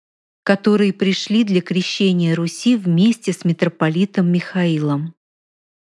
которые 0.43 0.93
пришли 0.93 1.45
для 1.45 1.61
крещения 1.61 2.35
Руси 2.35 2.77
вместе 2.77 3.33
с 3.33 3.45
митрополитом 3.45 4.33
Михаилом. 4.33 5.15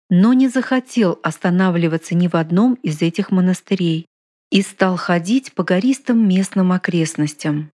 Но 0.09 0.33
не 0.33 0.49
захотел 0.49 1.19
останавливаться 1.23 2.15
ни 2.15 2.27
в 2.27 2.35
одном 2.35 2.75
из 2.75 3.01
этих 3.01 3.31
монастырей 3.31 4.07
и 4.51 4.61
стал 4.61 4.97
ходить 4.97 5.53
по 5.53 5.63
гористым 5.63 6.27
местным 6.27 6.71
окрестностям. 6.71 7.71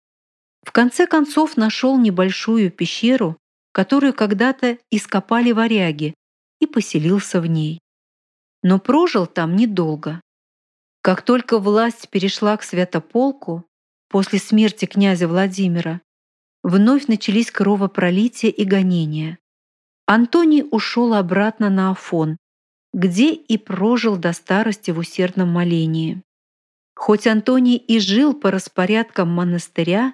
В 0.63 0.71
конце 0.71 1.07
концов 1.07 1.57
нашел 1.57 1.97
небольшую 1.97 2.69
пещеру, 2.71 3.37
которую 3.71 4.13
когда-то 4.13 4.77
ископали 4.91 5.51
варяги, 5.51 6.13
и 6.59 6.67
поселился 6.67 7.39
в 7.39 7.45
ней 7.45 7.79
но 8.61 8.79
прожил 8.79 9.25
там 9.25 9.55
недолго. 9.55 10.21
Как 11.01 11.21
только 11.21 11.59
власть 11.59 12.09
перешла 12.09 12.57
к 12.57 12.63
Святополку, 12.63 13.65
после 14.09 14.39
смерти 14.39 14.85
князя 14.85 15.27
Владимира, 15.27 16.01
вновь 16.63 17.07
начались 17.07 17.51
кровопролитие 17.51 18.51
и 18.51 18.65
гонения. 18.65 19.37
Антоний 20.05 20.65
ушел 20.69 21.13
обратно 21.13 21.69
на 21.69 21.91
Афон, 21.91 22.37
где 22.93 23.33
и 23.33 23.57
прожил 23.57 24.17
до 24.17 24.33
старости 24.33 24.91
в 24.91 24.99
усердном 24.99 25.49
молении. 25.49 26.21
Хоть 26.95 27.27
Антоний 27.27 27.77
и 27.77 27.99
жил 27.99 28.33
по 28.33 28.51
распорядкам 28.51 29.31
монастыря, 29.31 30.13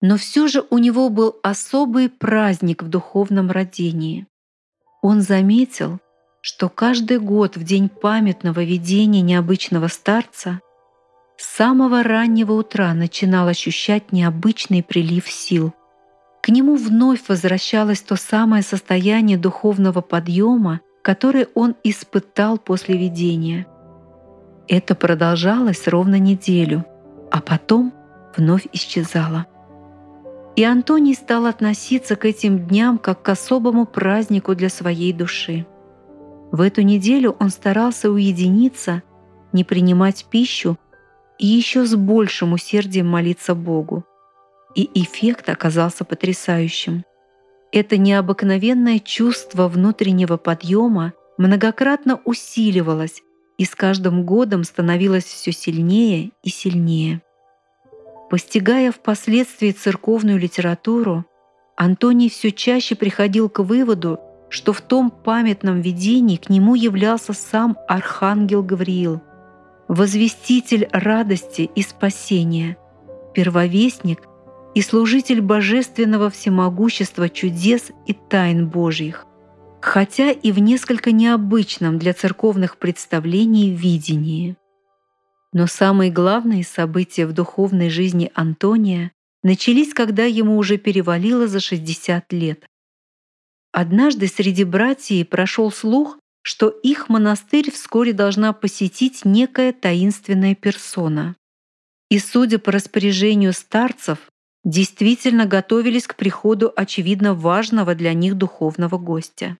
но 0.00 0.16
все 0.16 0.48
же 0.48 0.64
у 0.70 0.78
него 0.78 1.08
был 1.08 1.36
особый 1.42 2.08
праздник 2.08 2.82
в 2.82 2.88
духовном 2.88 3.50
родении. 3.50 4.26
Он 5.02 5.20
заметил, 5.20 5.98
что 6.42 6.68
каждый 6.68 7.18
год 7.18 7.56
в 7.56 7.64
день 7.64 7.88
памятного 7.88 8.64
видения 8.64 9.20
необычного 9.20 9.88
старца 9.88 10.60
с 11.36 11.44
самого 11.56 12.02
раннего 12.02 12.52
утра 12.52 12.92
начинал 12.94 13.48
ощущать 13.48 14.12
необычный 14.12 14.82
прилив 14.82 15.28
сил. 15.30 15.74
К 16.42 16.48
нему 16.48 16.76
вновь 16.76 17.28
возвращалось 17.28 18.00
то 18.00 18.16
самое 18.16 18.62
состояние 18.62 19.36
духовного 19.36 20.00
подъема, 20.00 20.80
которое 21.02 21.48
он 21.54 21.76
испытал 21.84 22.58
после 22.58 22.96
видения. 22.96 23.66
Это 24.68 24.94
продолжалось 24.94 25.88
ровно 25.88 26.18
неделю, 26.18 26.84
а 27.30 27.40
потом 27.40 27.92
вновь 28.36 28.66
исчезало. 28.72 29.46
И 30.56 30.64
Антоний 30.64 31.14
стал 31.14 31.46
относиться 31.46 32.16
к 32.16 32.24
этим 32.24 32.66
дням 32.66 32.98
как 32.98 33.22
к 33.22 33.28
особому 33.28 33.86
празднику 33.86 34.54
для 34.54 34.68
своей 34.68 35.12
души. 35.12 35.66
В 36.50 36.60
эту 36.60 36.82
неделю 36.82 37.36
он 37.38 37.50
старался 37.50 38.10
уединиться, 38.10 39.02
не 39.52 39.64
принимать 39.64 40.26
пищу 40.28 40.76
и 41.38 41.46
еще 41.46 41.86
с 41.86 41.94
большим 41.94 42.52
усердием 42.52 43.08
молиться 43.08 43.54
Богу. 43.54 44.04
И 44.74 44.90
эффект 44.94 45.48
оказался 45.48 46.04
потрясающим. 46.04 47.04
Это 47.72 47.96
необыкновенное 47.96 48.98
чувство 48.98 49.68
внутреннего 49.68 50.36
подъема 50.36 51.12
многократно 51.38 52.20
усиливалось 52.24 53.22
и 53.58 53.64
с 53.64 53.74
каждым 53.74 54.24
годом 54.24 54.64
становилось 54.64 55.24
все 55.24 55.52
сильнее 55.52 56.32
и 56.42 56.50
сильнее. 56.50 57.22
Постигая 58.30 58.92
впоследствии 58.92 59.72
церковную 59.72 60.38
литературу, 60.38 61.24
Антоний 61.76 62.30
все 62.30 62.52
чаще 62.52 62.94
приходил 62.94 63.48
к 63.48 63.58
выводу, 63.58 64.20
что 64.50 64.72
в 64.72 64.80
том 64.80 65.10
памятном 65.10 65.80
видении 65.80 66.36
к 66.36 66.48
нему 66.48 66.76
являлся 66.76 67.32
сам 67.32 67.76
Архангел 67.88 68.62
Гавриил, 68.62 69.20
возвеститель 69.88 70.88
радости 70.92 71.70
и 71.74 71.82
спасения, 71.82 72.76
первовестник 73.34 74.20
и 74.76 74.82
служитель 74.82 75.40
божественного 75.40 76.30
всемогущества 76.30 77.28
чудес 77.28 77.90
и 78.06 78.12
тайн 78.12 78.68
Божьих, 78.68 79.26
хотя 79.80 80.30
и 80.30 80.52
в 80.52 80.60
несколько 80.60 81.10
необычном 81.10 81.98
для 81.98 82.12
церковных 82.12 82.76
представлений 82.76 83.70
видении. 83.70 84.56
Но 85.52 85.66
самые 85.66 86.10
главные 86.10 86.64
события 86.64 87.26
в 87.26 87.32
духовной 87.32 87.90
жизни 87.90 88.30
Антония 88.34 89.12
начались, 89.42 89.92
когда 89.92 90.24
ему 90.24 90.56
уже 90.56 90.76
перевалило 90.76 91.48
за 91.48 91.60
60 91.60 92.32
лет. 92.32 92.66
Однажды 93.72 94.26
среди 94.26 94.64
братьев 94.64 95.28
прошел 95.28 95.70
слух, 95.70 96.18
что 96.42 96.68
их 96.68 97.08
монастырь 97.08 97.70
вскоре 97.70 98.12
должна 98.12 98.52
посетить 98.52 99.24
некая 99.24 99.72
таинственная 99.72 100.54
персона. 100.54 101.36
И, 102.10 102.18
судя 102.18 102.58
по 102.58 102.72
распоряжению 102.72 103.52
старцев, 103.52 104.18
действительно 104.64 105.46
готовились 105.46 106.06
к 106.06 106.16
приходу 106.16 106.72
очевидно 106.74 107.34
важного 107.34 107.94
для 107.94 108.14
них 108.14 108.36
духовного 108.36 108.98
гостя. 108.98 109.56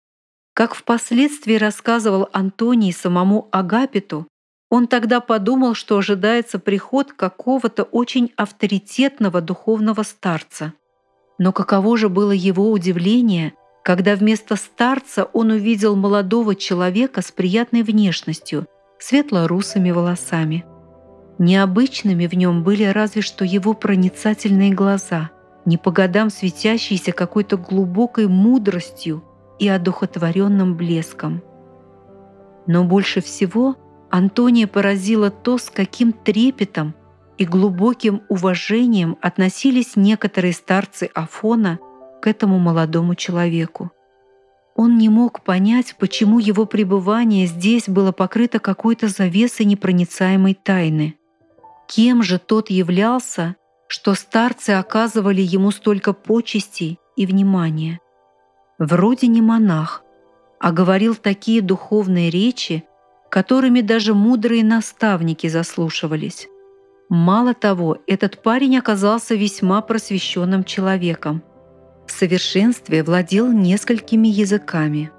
Как 0.54 0.74
впоследствии 0.74 1.54
рассказывал 1.54 2.28
Антоний 2.32 2.92
самому 2.92 3.48
Агапиту, 3.52 4.26
он 4.70 4.86
тогда 4.86 5.20
подумал, 5.20 5.74
что 5.74 5.98
ожидается 5.98 6.60
приход 6.60 7.12
какого-то 7.12 7.82
очень 7.82 8.32
авторитетного 8.36 9.40
духовного 9.40 10.04
старца. 10.04 10.72
Но 11.38 11.52
каково 11.52 11.98
же 11.98 12.08
было 12.08 12.30
его 12.30 12.70
удивление, 12.70 13.52
когда 13.82 14.14
вместо 14.14 14.54
старца 14.54 15.24
он 15.32 15.50
увидел 15.50 15.96
молодого 15.96 16.54
человека 16.54 17.20
с 17.20 17.32
приятной 17.32 17.82
внешностью, 17.82 18.66
светло-русыми 19.00 19.90
волосами. 19.90 20.64
Необычными 21.38 22.26
в 22.26 22.34
нем 22.34 22.62
были 22.62 22.84
разве 22.84 23.22
что 23.22 23.44
его 23.44 23.74
проницательные 23.74 24.72
глаза, 24.72 25.30
не 25.64 25.78
по 25.78 25.90
годам 25.90 26.30
светящиеся 26.30 27.12
какой-то 27.12 27.56
глубокой 27.56 28.28
мудростью 28.28 29.24
и 29.58 29.66
одухотворенным 29.66 30.76
блеском. 30.76 31.42
Но 32.66 32.84
больше 32.84 33.20
всего 33.20 33.76
Антония 34.10 34.66
поразило 34.66 35.30
то, 35.30 35.56
с 35.56 35.70
каким 35.70 36.12
трепетом 36.12 36.94
и 37.38 37.44
глубоким 37.44 38.22
уважением 38.28 39.16
относились 39.20 39.96
некоторые 39.96 40.52
старцы 40.52 41.08
Афона 41.14 41.78
к 42.20 42.26
этому 42.26 42.58
молодому 42.58 43.14
человеку. 43.14 43.92
Он 44.74 44.98
не 44.98 45.08
мог 45.08 45.42
понять, 45.42 45.94
почему 45.98 46.38
его 46.38 46.66
пребывание 46.66 47.46
здесь 47.46 47.88
было 47.88 48.12
покрыто 48.12 48.58
какой-то 48.58 49.08
завесой 49.08 49.66
непроницаемой 49.66 50.54
тайны. 50.54 51.16
Кем 51.86 52.22
же 52.22 52.38
тот 52.38 52.70
являлся, 52.70 53.56
что 53.88 54.14
старцы 54.14 54.70
оказывали 54.70 55.42
ему 55.42 55.70
столько 55.70 56.12
почестей 56.12 56.98
и 57.16 57.26
внимания? 57.26 58.00
Вроде 58.78 59.26
не 59.26 59.42
монах, 59.42 60.02
а 60.58 60.72
говорил 60.72 61.14
такие 61.14 61.60
духовные 61.60 62.30
речи, 62.30 62.84
которыми 63.30 63.80
даже 63.80 64.14
мудрые 64.14 64.64
наставники 64.64 65.46
заслушивались. 65.48 66.48
Мало 67.08 67.54
того, 67.54 67.98
этот 68.06 68.42
парень 68.42 68.78
оказался 68.78 69.34
весьма 69.34 69.80
просвещенным 69.80 70.64
человеком. 70.64 71.42
В 72.06 72.12
совершенстве 72.12 73.02
владел 73.02 73.50
несколькими 73.50 74.28
языками. 74.28 75.10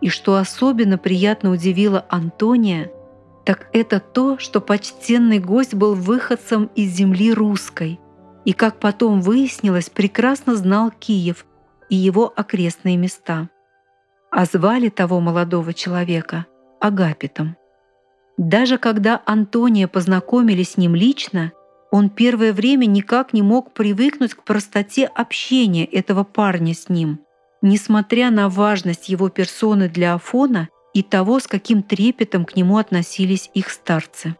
И 0.00 0.08
что 0.08 0.36
особенно 0.36 0.98
приятно 0.98 1.50
удивило 1.50 2.04
Антония– 2.08 2.90
так 3.44 3.68
это 3.72 3.98
то, 3.98 4.38
что 4.38 4.60
почтенный 4.60 5.40
гость 5.40 5.74
был 5.74 5.94
выходцем 5.94 6.70
из 6.76 6.92
земли 6.92 7.32
русской 7.32 7.98
и, 8.44 8.52
как 8.52 8.78
потом 8.78 9.20
выяснилось, 9.20 9.90
прекрасно 9.90 10.54
знал 10.56 10.90
Киев 10.90 11.44
и 11.88 11.96
его 11.96 12.32
окрестные 12.34 12.96
места. 12.96 13.48
А 14.30 14.44
звали 14.44 14.88
того 14.88 15.20
молодого 15.20 15.74
человека 15.74 16.46
Агапитом. 16.82 17.56
Даже 18.36 18.76
когда 18.76 19.22
Антония 19.24 19.86
познакомились 19.86 20.72
с 20.72 20.76
ним 20.76 20.96
лично, 20.96 21.52
он 21.92 22.10
первое 22.10 22.52
время 22.52 22.86
никак 22.86 23.32
не 23.32 23.40
мог 23.40 23.72
привыкнуть 23.72 24.34
к 24.34 24.42
простоте 24.42 25.06
общения 25.06 25.84
этого 25.84 26.24
парня 26.24 26.74
с 26.74 26.88
ним. 26.88 27.20
Несмотря 27.60 28.32
на 28.32 28.48
важность 28.48 29.08
его 29.08 29.28
персоны 29.28 29.88
для 29.88 30.14
Афона 30.14 30.68
и 30.92 31.04
того, 31.04 31.38
с 31.38 31.46
каким 31.46 31.84
трепетом 31.84 32.44
к 32.44 32.56
нему 32.56 32.78
относились 32.78 33.48
их 33.54 33.70
старцы. 33.70 34.34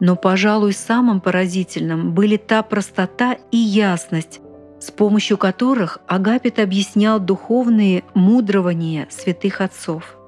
Но, 0.00 0.16
пожалуй, 0.16 0.74
самым 0.74 1.22
поразительным 1.22 2.12
были 2.12 2.36
та 2.36 2.62
простота 2.62 3.38
и 3.50 3.56
ясность, 3.56 4.40
с 4.80 4.90
помощью 4.90 5.38
которых 5.38 6.00
Агапит 6.08 6.58
объяснял 6.58 7.20
духовные 7.20 8.04
мудрования 8.12 9.06
святых 9.10 9.62
отцов. 9.62 10.18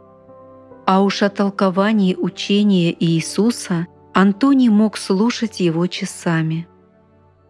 А 0.86 1.02
уж 1.02 1.22
о 1.22 1.30
толковании 1.30 2.14
учения 2.14 2.94
Иисуса 2.98 3.88
Антоний 4.14 4.68
мог 4.68 4.96
слушать 4.96 5.58
его 5.58 5.86
часами. 5.88 6.68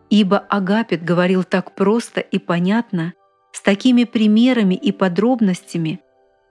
Ибо 0.09 0.39
Агапит 0.39 1.05
говорил 1.05 1.45
так 1.45 1.74
просто 1.74 2.20
и 2.20 2.39
понятно, 2.39 3.12
с 3.53 3.61
такими 3.61 4.05
примерами 4.05 4.74
и 4.74 4.91
подробностями, 4.91 6.01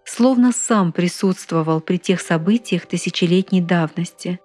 словно 0.03 0.51
сам 0.51 0.91
присутствовал 0.91 1.81
при 1.81 1.97
тех 1.97 2.21
событиях 2.21 2.85
тысячелетней 2.85 3.61
давности. 3.61 4.39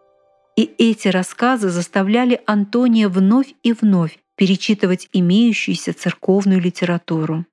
И 0.56 0.62
эти 0.78 1.08
рассказы 1.08 1.68
заставляли 1.68 2.40
Антония 2.46 3.08
вновь 3.08 3.54
и 3.62 3.74
вновь 3.74 4.18
перечитывать 4.36 5.08
имеющуюся 5.12 5.92
церковную 5.92 6.60
литературу. 6.60 7.44